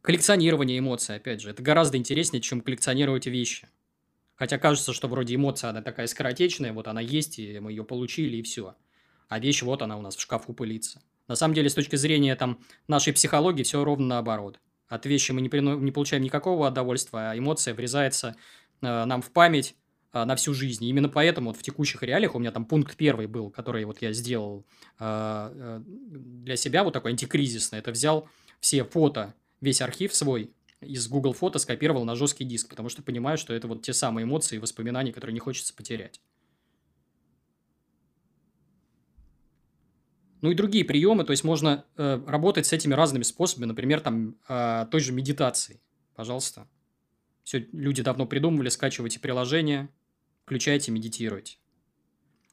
Коллекционирование 0.00 0.78
эмоций, 0.78 1.16
опять 1.16 1.40
же, 1.40 1.50
это 1.50 1.62
гораздо 1.62 1.98
интереснее, 1.98 2.40
чем 2.40 2.60
коллекционировать 2.60 3.26
вещи. 3.26 3.68
Хотя 4.34 4.58
кажется, 4.58 4.92
что 4.92 5.08
вроде 5.08 5.34
эмоция, 5.34 5.70
она 5.70 5.82
такая 5.82 6.06
скоротечная, 6.06 6.72
вот 6.72 6.88
она 6.88 7.00
есть, 7.00 7.38
и 7.38 7.58
мы 7.60 7.70
ее 7.70 7.84
получили, 7.84 8.38
и 8.38 8.42
все. 8.42 8.74
А 9.28 9.38
вещь 9.38 9.62
вот 9.62 9.82
она 9.82 9.96
у 9.96 10.02
нас 10.02 10.16
в 10.16 10.20
шкафу 10.20 10.52
пылится. 10.52 11.02
На 11.28 11.36
самом 11.36 11.54
деле, 11.54 11.70
с 11.70 11.74
точки 11.74 11.96
зрения 11.96 12.34
там, 12.34 12.60
нашей 12.88 13.12
психологии, 13.12 13.62
все 13.62 13.82
ровно 13.84 14.06
наоборот. 14.06 14.60
От 14.88 15.06
вещи 15.06 15.32
мы 15.32 15.40
не, 15.40 15.48
прино... 15.48 15.74
не 15.74 15.92
получаем 15.92 16.22
никакого 16.22 16.68
удовольствия, 16.68 17.30
а 17.30 17.38
эмоция 17.38 17.74
врезается 17.74 18.36
э, 18.82 19.04
нам 19.04 19.22
в 19.22 19.30
память 19.30 19.76
э, 20.12 20.24
на 20.24 20.36
всю 20.36 20.54
жизнь. 20.54 20.84
И 20.84 20.88
именно 20.88 21.08
поэтому 21.08 21.50
вот 21.50 21.56
в 21.56 21.62
текущих 21.62 22.02
реалиях 22.02 22.34
у 22.34 22.38
меня 22.38 22.50
там 22.50 22.64
пункт 22.64 22.96
первый 22.96 23.26
был, 23.26 23.50
который 23.50 23.84
вот 23.84 24.02
я 24.02 24.12
сделал 24.12 24.66
э, 24.98 25.50
э, 25.54 25.82
для 25.86 26.56
себя, 26.56 26.84
вот 26.84 26.92
такой 26.92 27.12
антикризисный. 27.12 27.78
Это 27.78 27.90
взял 27.90 28.28
все 28.60 28.84
фото, 28.84 29.34
весь 29.60 29.80
архив 29.80 30.14
свой 30.14 30.52
из 30.80 31.08
Google 31.08 31.32
фото 31.32 31.58
скопировал 31.58 32.04
на 32.04 32.14
жесткий 32.14 32.44
диск, 32.44 32.68
потому 32.68 32.88
что 32.88 33.02
понимаю, 33.02 33.38
что 33.38 33.54
это 33.54 33.68
вот 33.68 33.82
те 33.82 33.92
самые 33.92 34.24
эмоции 34.24 34.56
и 34.56 34.58
воспоминания, 34.58 35.12
которые 35.12 35.34
не 35.34 35.40
хочется 35.40 35.74
потерять. 35.74 36.20
Ну 40.44 40.50
и 40.50 40.54
другие 40.54 40.84
приемы, 40.84 41.24
то 41.24 41.30
есть 41.30 41.42
можно 41.42 41.86
э, 41.96 42.20
работать 42.26 42.66
с 42.66 42.74
этими 42.74 42.92
разными 42.92 43.22
способами, 43.22 43.64
например, 43.64 44.00
там 44.00 44.36
э, 44.46 44.84
той 44.90 45.00
же 45.00 45.10
медитацией. 45.10 45.80
Пожалуйста. 46.14 46.68
Все 47.44 47.66
люди 47.72 48.02
давно 48.02 48.26
придумывали, 48.26 48.68
скачивайте 48.68 49.20
приложение, 49.20 49.88
включайте, 50.44 50.92
медитируйте. 50.92 51.56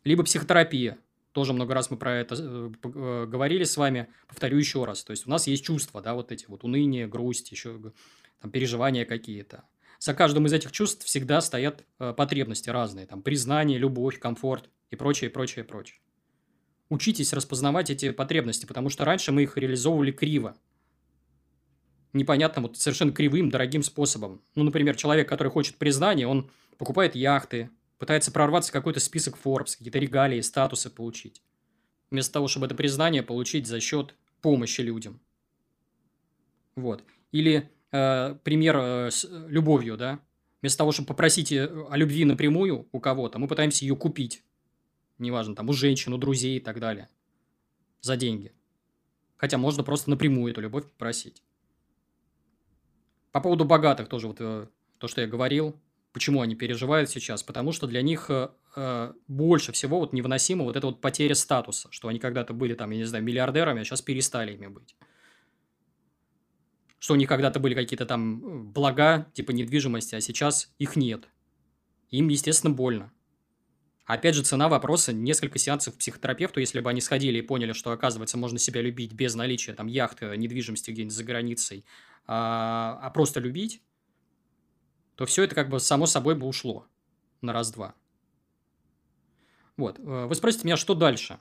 Либо 0.06 0.24
психотерапия. 0.24 1.00
Тоже 1.34 1.52
много 1.52 1.74
раз 1.74 1.92
мы 1.92 1.98
про 1.98 2.14
это 2.14 2.36
э, 2.40 2.72
э, 2.82 3.26
говорили 3.26 3.66
с 3.66 3.76
вами. 3.76 4.08
Повторю 4.26 4.58
еще 4.58 4.86
раз. 4.86 5.04
То 5.04 5.12
есть 5.12 5.28
у 5.28 5.30
нас 5.30 5.46
есть 5.48 5.66
чувства, 5.66 6.02
да, 6.02 6.14
вот 6.14 6.32
эти 6.32 6.46
вот 6.48 6.64
уныние, 6.64 7.08
грусть, 7.08 7.52
еще 7.52 7.92
там 8.40 8.52
переживания 8.52 9.04
какие-то. 9.04 9.66
За 10.00 10.14
каждым 10.14 10.46
из 10.46 10.54
этих 10.54 10.72
чувств 10.72 11.04
всегда 11.04 11.42
стоят 11.42 11.84
э, 12.00 12.14
потребности 12.14 12.70
разные. 12.70 13.06
Там 13.06 13.22
признание, 13.22 13.78
любовь, 13.78 14.18
комфорт 14.18 14.70
и 14.92 14.96
прочее, 14.96 15.30
прочее, 15.30 15.66
прочее. 15.66 16.00
Учитесь 16.92 17.32
распознавать 17.32 17.90
эти 17.90 18.12
потребности, 18.12 18.66
потому 18.66 18.90
что 18.90 19.06
раньше 19.06 19.32
мы 19.32 19.44
их 19.44 19.56
реализовывали 19.56 20.12
криво. 20.12 20.58
Непонятно, 22.12 22.64
вот 22.64 22.78
совершенно 22.78 23.14
кривым, 23.14 23.50
дорогим 23.50 23.82
способом. 23.82 24.42
Ну, 24.56 24.66
например, 24.66 24.98
человек, 24.98 25.30
который 25.30 25.48
хочет 25.48 25.78
признания, 25.78 26.28
он 26.28 26.52
покупает 26.78 27.16
яхты, 27.16 27.70
пытается 27.98 28.34
прорваться 28.34 28.72
в 28.72 28.74
какой-то 28.74 29.00
список 29.00 29.38
Forbes, 29.42 29.78
какие-то 29.78 30.00
регалии, 30.00 30.42
статусы 30.42 30.90
получить. 30.90 31.42
Вместо 32.10 32.34
того, 32.34 32.50
чтобы 32.50 32.66
это 32.66 32.76
признание 32.76 33.24
получить 33.24 33.68
за 33.68 33.80
счет 33.80 34.14
помощи 34.42 34.82
людям. 34.82 35.22
Вот. 36.76 37.06
Или 37.32 37.72
э, 37.94 38.36
пример 38.44 38.76
э, 38.78 39.12
с 39.12 39.26
любовью, 39.48 39.96
да. 39.96 40.20
Вместо 40.62 40.80
того, 40.80 40.92
чтобы 40.92 41.08
попросить 41.08 41.54
э, 41.54 41.70
о 41.90 41.96
любви 41.96 42.26
напрямую 42.26 42.90
у 42.92 43.00
кого-то, 43.00 43.40
мы 43.40 43.48
пытаемся 43.48 43.86
ее 43.86 43.96
купить 43.96 44.44
неважно, 45.22 45.56
там, 45.56 45.70
у 45.70 45.74
женщин, 45.74 46.14
у 46.14 46.18
друзей 46.18 46.58
и 46.58 46.60
так 46.60 46.80
далее, 46.80 47.10
за 48.02 48.18
деньги. 48.18 48.54
Хотя 49.38 49.58
можно 49.58 49.84
просто 49.84 50.10
напрямую 50.10 50.52
эту 50.52 50.62
любовь 50.62 50.86
попросить. 50.86 51.42
По 53.32 53.40
поводу 53.40 53.66
богатых 53.66 54.08
тоже 54.08 54.28
вот 54.28 54.38
э, 54.40 54.68
то, 54.98 55.08
что 55.08 55.22
я 55.22 55.28
говорил, 55.28 55.80
почему 56.12 56.42
они 56.42 56.56
переживают 56.56 57.10
сейчас, 57.10 57.44
потому 57.44 57.72
что 57.72 57.88
для 57.88 58.02
них 58.02 58.30
э, 58.30 58.50
э, 58.76 59.14
больше 59.28 59.72
всего 59.72 60.00
вот 60.00 60.14
невыносимо 60.14 60.64
вот 60.64 60.76
эта 60.76 60.88
вот 60.88 61.02
потеря 61.02 61.36
статуса, 61.36 61.88
что 61.92 62.08
они 62.08 62.20
когда-то 62.20 62.54
были 62.54 62.74
там, 62.74 62.92
я 62.92 62.98
не 62.98 63.06
знаю, 63.06 63.24
миллиардерами, 63.24 63.82
а 63.82 63.84
сейчас 63.86 64.02
перестали 64.02 64.54
ими 64.54 64.68
быть. 64.68 64.96
Что 67.00 67.14
у 67.14 67.18
них 67.18 67.30
когда-то 67.30 67.60
были 67.60 67.74
какие-то 67.74 68.06
там 68.06 68.72
блага, 68.72 69.28
типа 69.34 69.52
недвижимости, 69.52 70.14
а 70.14 70.22
сейчас 70.22 70.72
их 70.78 70.96
нет. 70.96 71.28
Им, 72.10 72.28
естественно, 72.28 72.74
больно. 72.74 73.12
Опять 74.12 74.36
же, 74.36 74.44
цена 74.44 74.68
вопроса– 74.68 75.14
несколько 75.14 75.58
сеансов 75.58 75.96
психотерапевту, 75.96 76.60
если 76.60 76.82
бы 76.82 76.90
они 76.90 77.00
сходили 77.00 77.38
и 77.38 77.42
поняли, 77.42 77.72
что, 77.72 77.94
оказывается, 77.94 78.38
можно 78.38 78.60
себя 78.60 78.82
любить 78.82 79.14
без 79.14 79.36
наличия 79.36 79.72
там 79.72 79.88
яхты, 79.88 80.36
недвижимости 80.36 80.92
где-нибудь 80.92 81.16
за 81.16 81.24
границей, 81.24 81.86
а, 82.28 83.00
а 83.02 83.10
просто 83.12 83.40
любить, 83.40 83.82
то 85.16 85.26
все 85.26 85.44
это 85.44 85.56
как 85.56 85.70
бы 85.70 85.80
само 85.80 86.08
собой 86.08 86.36
бы 86.36 86.46
ушло 86.46 86.86
на 87.40 87.54
раз-два. 87.54 87.96
Вот. 89.78 89.98
Э, 90.00 90.26
вы 90.26 90.36
спросите 90.36 90.66
меня, 90.66 90.76
что 90.76 90.94
дальше? 90.94 91.40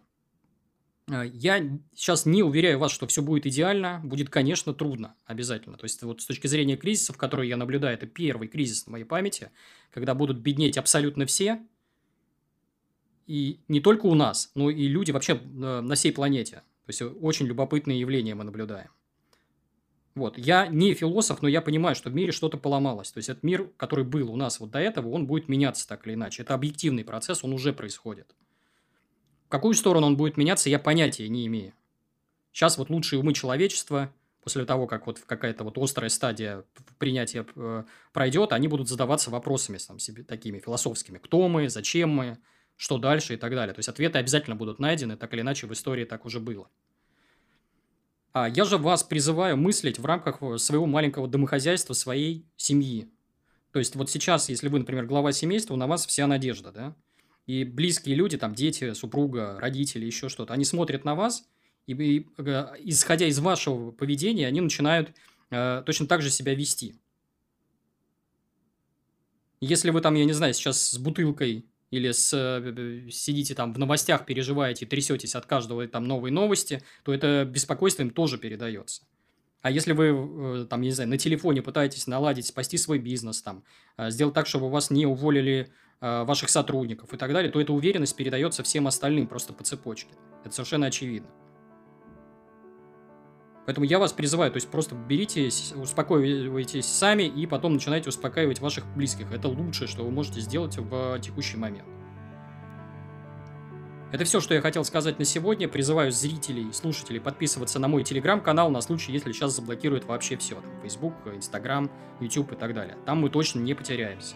Э, 1.11 1.25
я 1.27 1.77
сейчас 1.93 2.25
не 2.25 2.45
уверяю 2.45 2.79
вас, 2.79 2.93
что 2.93 3.09
все 3.09 3.21
будет 3.21 3.47
идеально. 3.47 4.01
Будет, 4.05 4.31
конечно, 4.31 4.73
трудно, 4.75 5.17
обязательно. 5.27 5.77
То 5.77 5.87
есть, 5.87 6.01
вот 6.05 6.23
с 6.23 6.27
точки 6.27 6.47
зрения 6.47 6.77
кризисов, 6.77 7.17
которые 7.17 7.49
я 7.49 7.57
наблюдаю, 7.57 7.95
это 7.95 8.07
первый 8.07 8.47
кризис 8.47 8.87
на 8.87 8.93
моей 8.93 9.05
памяти, 9.05 9.51
когда 9.91 10.15
будут 10.15 10.39
беднеть 10.39 10.79
абсолютно 10.79 11.27
все– 11.27 11.61
и 13.31 13.61
не 13.69 13.81
только 13.81 14.07
у 14.07 14.17
нас, 14.17 14.51
но 14.57 14.71
и 14.71 14.89
люди 14.89 15.13
вообще 15.13 15.35
э, 15.35 15.81
на 15.81 15.95
всей 15.95 16.13
планете. 16.13 16.57
То 16.87 16.89
есть, 16.89 17.03
очень 17.23 17.47
любопытные 17.47 18.01
явления 18.01 18.35
мы 18.35 18.43
наблюдаем. 18.43 18.91
Вот. 20.17 20.37
Я 20.37 20.67
не 20.67 20.95
философ, 20.95 21.41
но 21.41 21.47
я 21.47 21.61
понимаю, 21.61 21.95
что 21.95 22.11
в 22.11 22.15
мире 22.15 22.33
что-то 22.33 22.59
поломалось. 22.59 23.13
То 23.13 23.19
есть, 23.19 23.29
этот 23.29 23.45
мир, 23.45 23.71
который 23.77 24.05
был 24.05 24.33
у 24.33 24.37
нас 24.37 24.59
вот 24.59 24.73
до 24.73 24.81
этого, 24.81 25.11
он 25.11 25.29
будет 25.29 25.49
меняться 25.49 25.87
так 25.87 26.09
или 26.09 26.15
иначе. 26.15 26.43
Это 26.43 26.55
объективный 26.55 27.05
процесс, 27.05 27.45
он 27.45 27.53
уже 27.53 27.73
происходит. 27.73 28.35
В 29.47 29.49
какую 29.49 29.75
сторону 29.75 30.09
он 30.09 30.17
будет 30.17 30.37
меняться, 30.37 30.69
я 30.69 30.81
понятия 30.81 31.29
не 31.29 31.47
имею. 31.47 31.73
Сейчас 32.51 32.79
вот 32.79 32.91
лучшие 32.91 33.21
умы 33.21 33.33
человечества, 33.33 34.13
после 34.43 34.65
того, 34.65 34.89
как 34.89 35.07
вот 35.07 35.21
какая-то 35.21 35.63
вот 35.63 35.79
острая 35.79 36.11
стадия 36.11 36.65
принятия 36.99 37.47
э, 37.55 37.85
пройдет, 38.13 38.53
они 38.53 38.67
будут 38.67 38.89
задаваться 38.89 39.31
вопросами 39.31 39.79
там, 39.79 40.01
себе, 40.01 40.25
такими 40.25 40.59
философскими. 40.59 41.19
Кто 41.19 41.47
мы, 41.47 41.69
зачем 41.69 42.11
мы, 42.11 42.39
что 42.81 42.97
дальше 42.97 43.35
и 43.35 43.37
так 43.37 43.55
далее. 43.55 43.75
То 43.75 43.81
есть 43.81 43.91
ответы 43.91 44.17
обязательно 44.17 44.57
будут 44.57 44.79
найдены, 44.79 45.19
так 45.19 45.35
или 45.35 45.43
иначе 45.43 45.67
в 45.67 45.73
истории 45.75 46.07
так 46.07 46.25
уже 46.25 46.41
было. 46.41 46.71
А 48.33 48.49
я 48.49 48.65
же 48.65 48.79
вас 48.79 49.03
призываю 49.03 49.59
мыслить 49.59 49.99
в 49.99 50.07
рамках 50.07 50.39
своего 50.59 50.87
маленького 50.87 51.29
домохозяйства, 51.29 51.93
своей 51.93 52.47
семьи. 52.57 53.13
То 53.73 53.81
есть 53.81 53.97
вот 53.97 54.09
сейчас, 54.09 54.49
если 54.49 54.69
вы, 54.69 54.79
например, 54.79 55.05
глава 55.05 55.33
семейства, 55.33 55.77
на 55.77 55.87
вас 55.87 56.07
вся 56.07 56.27
надежда, 56.27 56.73
да? 56.73 56.97
И 57.47 57.65
близкие 57.65 58.17
люди, 58.17 58.39
там 58.39 58.55
дети, 58.55 58.95
супруга, 58.95 59.59
родители, 59.61 60.07
еще 60.07 60.31
что-то, 60.31 60.55
они 60.55 60.65
смотрят 60.65 61.05
на 61.05 61.15
вас, 61.15 61.47
и, 61.87 61.93
и 61.93 62.29
э, 62.39 62.67
исходя 62.79 63.27
из 63.27 63.39
вашего 63.41 63.91
поведения, 63.91 64.47
они 64.47 64.63
начинают 64.63 65.15
э, 65.51 65.83
точно 65.85 66.07
так 66.07 66.23
же 66.23 66.31
себя 66.31 66.55
вести. 66.55 66.95
Если 69.61 69.91
вы 69.91 70.01
там, 70.01 70.15
я 70.15 70.25
не 70.25 70.33
знаю, 70.33 70.55
сейчас 70.55 70.81
с 70.81 70.97
бутылкой 70.97 71.67
или 71.91 72.13
с, 72.13 72.33
э, 72.33 73.11
сидите 73.11 73.55
там 73.55 73.73
в 73.73 73.79
новостях, 73.79 74.25
переживаете, 74.27 74.87
трясетесь 74.87 75.35
от 75.35 75.47
каждого 75.47 75.87
там 75.87 76.05
новой 76.05 76.31
новости, 76.31 76.83
то 77.05 77.13
это 77.13 77.45
беспокойство 77.45 78.03
им 78.03 78.11
тоже 78.11 78.39
передается. 78.39 79.03
А 79.63 79.71
если 79.71 79.93
вы, 79.93 80.63
э, 80.63 80.67
там, 80.69 80.81
не 80.81 80.91
знаю, 80.91 81.11
на 81.11 81.19
телефоне 81.19 81.63
пытаетесь 81.63 82.07
наладить, 82.07 82.47
спасти 82.47 82.79
свой 82.79 82.99
бизнес, 82.99 83.43
там, 83.43 83.65
э, 83.97 84.11
сделать 84.11 84.35
так, 84.35 84.47
чтобы 84.47 84.71
вас 84.71 84.91
не 84.91 85.07
уволили 85.07 85.73
ваших 86.03 86.49
сотрудников 86.49 87.13
и 87.13 87.19
так 87.19 87.31
далее, 87.31 87.53
то 87.53 87.61
эта 87.61 87.75
уверенность 87.75 88.17
передается 88.17 88.63
всем 88.63 88.87
остальным 88.87 89.27
просто 89.27 89.53
по 89.53 89.65
цепочке. 89.65 90.15
Это 90.43 90.55
совершенно 90.55 90.87
очевидно. 90.87 91.29
Поэтому 93.67 93.87
я 93.87 93.99
вас 93.99 94.13
призываю, 94.13 94.51
то 94.51 94.57
есть 94.57 94.69
просто 94.69 94.95
берите, 94.95 95.49
успокаивайтесь 95.77 96.87
сами 96.87 97.25
и 97.25 97.47
потом 97.47 97.75
начинайте 97.75 98.09
успокаивать 98.09 98.61
ваших 98.61 98.87
близких. 98.97 99.31
Это 99.33 99.49
лучшее, 99.49 99.87
что 99.87 100.03
вы 100.03 100.11
можете 100.11 100.41
сделать 100.41 100.77
в 100.77 101.19
текущий 101.21 101.57
момент. 101.57 101.87
Это 104.13 104.25
все, 104.25 104.41
что 104.41 104.55
я 104.55 104.61
хотел 104.61 104.85
сказать 104.85 105.19
на 105.21 105.25
сегодня. 105.25 105.69
Призываю 105.69 106.11
зрителей, 106.11 106.73
слушателей 106.73 107.21
подписываться 107.21 107.79
на 107.79 107.87
мой 107.87 108.03
телеграм-канал 108.03 108.71
на 108.71 108.81
случай, 108.81 109.13
если 109.13 109.31
сейчас 109.31 109.55
заблокируют 109.55 110.05
вообще 110.05 110.37
все. 110.37 110.57
Там, 110.57 110.81
Facebook, 110.83 111.15
Instagram, 111.33 111.91
YouTube 112.19 112.53
и 112.53 112.57
так 112.57 112.75
далее. 112.75 112.97
Там 113.07 113.19
мы 113.19 113.31
точно 113.31 113.61
не 113.61 113.75
потеряемся. 113.75 114.35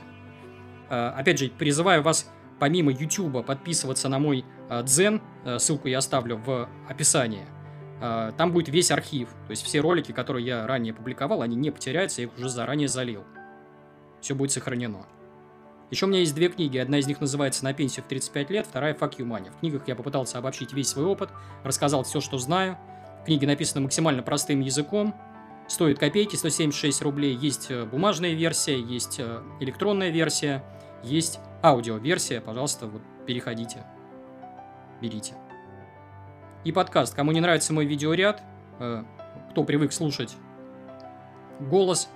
А, 0.89 1.11
опять 1.11 1.41
же, 1.41 1.49
призываю 1.49 2.03
вас 2.03 2.31
помимо 2.61 2.93
YouTube 2.93 3.45
подписываться 3.45 4.09
на 4.09 4.21
мой 4.21 4.45
а, 4.69 4.85
Дзен. 4.85 5.21
А, 5.45 5.59
ссылку 5.59 5.89
я 5.89 5.99
оставлю 5.99 6.37
в 6.37 6.69
описании. 6.89 7.47
А, 8.00 8.33
там 8.33 8.52
будет 8.52 8.68
весь 8.68 8.90
архив. 8.90 9.28
То 9.46 9.50
есть 9.50 9.64
все 9.64 9.80
ролики, 9.80 10.12
которые 10.12 10.46
я 10.46 10.66
ранее 10.66 10.94
публиковал, 10.94 11.42
они 11.42 11.57
не 11.57 11.70
потеряются, 11.70 12.22
я 12.22 12.28
их 12.28 12.37
уже 12.37 12.48
заранее 12.48 12.88
залил. 12.88 13.24
Все 14.20 14.35
будет 14.35 14.52
сохранено. 14.52 15.07
Еще 15.90 16.07
у 16.07 16.09
меня 16.09 16.20
есть 16.20 16.35
две 16.35 16.48
книги. 16.48 16.78
Одна 16.78 16.98
из 16.98 17.07
них 17.07 17.20
называется 17.20 17.62
«На 17.64 17.72
пенсию 17.72 18.04
в 18.04 18.09
35 18.09 18.50
лет», 18.50 18.66
вторая 18.66 18.94
«Fuck 18.94 19.18
you 19.18 19.26
money». 19.26 19.50
В 19.50 19.61
книгах 19.61 19.87
я 19.87 19.94
попытался 19.94 20.38
обобщить 20.38 20.72
весь 20.72 20.88
свой 20.88 21.04
опыт, 21.04 21.30
рассказал 21.62 22.02
все, 22.04 22.20
что 22.20 22.38
знаю. 22.38 22.78
Книги 23.26 23.46
написаны 23.46 23.83
максимально 23.83 24.22
простым 24.22 24.61
языком. 24.61 25.14
Стоит 25.68 25.98
копейки, 25.98 26.37
176 26.37 27.02
рублей. 27.02 27.35
Есть 27.35 27.70
э, 27.70 27.85
бумажная 27.85 28.33
версия, 28.33 28.78
есть 28.78 29.16
э, 29.18 29.40
электронная 29.61 30.11
версия, 30.11 30.62
есть 31.02 31.38
аудиоверсия. 31.62 32.40
Пожалуйста, 32.40 32.87
вот 32.87 33.02
переходите, 33.26 33.85
берите 35.00 35.35
и 36.64 36.72
подкаст. 36.72 37.14
Кому 37.14 37.33
не 37.33 37.40
нравится 37.40 37.72
мой 37.72 37.85
видеоряд, 37.85 38.42
э, 38.81 39.05
кто 39.50 39.64
привык 39.64 39.92
слушать 39.92 40.35
голос. 41.61 42.09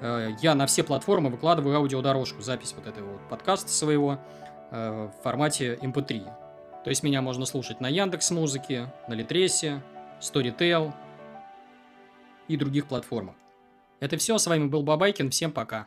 Э, 0.00 0.30
я 0.40 0.54
на 0.54 0.66
все 0.66 0.82
платформы 0.82 1.30
выкладываю 1.30 1.76
аудиодорожку, 1.76 2.42
запись 2.42 2.74
вот 2.76 2.86
этого 2.86 3.12
вот 3.12 3.28
подкаста 3.28 3.70
своего 3.70 4.18
э, 4.70 5.08
в 5.08 5.22
формате 5.22 5.78
MP3. 5.80 6.18
Эм 6.18 6.24
То 6.84 6.90
есть 6.90 7.02
меня 7.02 7.22
можно 7.22 7.46
слушать 7.46 7.80
на 7.80 7.88
Яндекс 7.88 8.30
Музыке, 8.32 8.92
на 9.08 9.14
Литресе, 9.14 9.82
Storytel 10.20 10.92
и 12.48 12.56
других 12.56 12.86
платформах. 12.86 13.36
Это 14.00 14.16
все, 14.16 14.36
с 14.36 14.46
вами 14.48 14.66
был 14.66 14.82
Бабайкин, 14.82 15.30
всем 15.30 15.52
пока. 15.52 15.86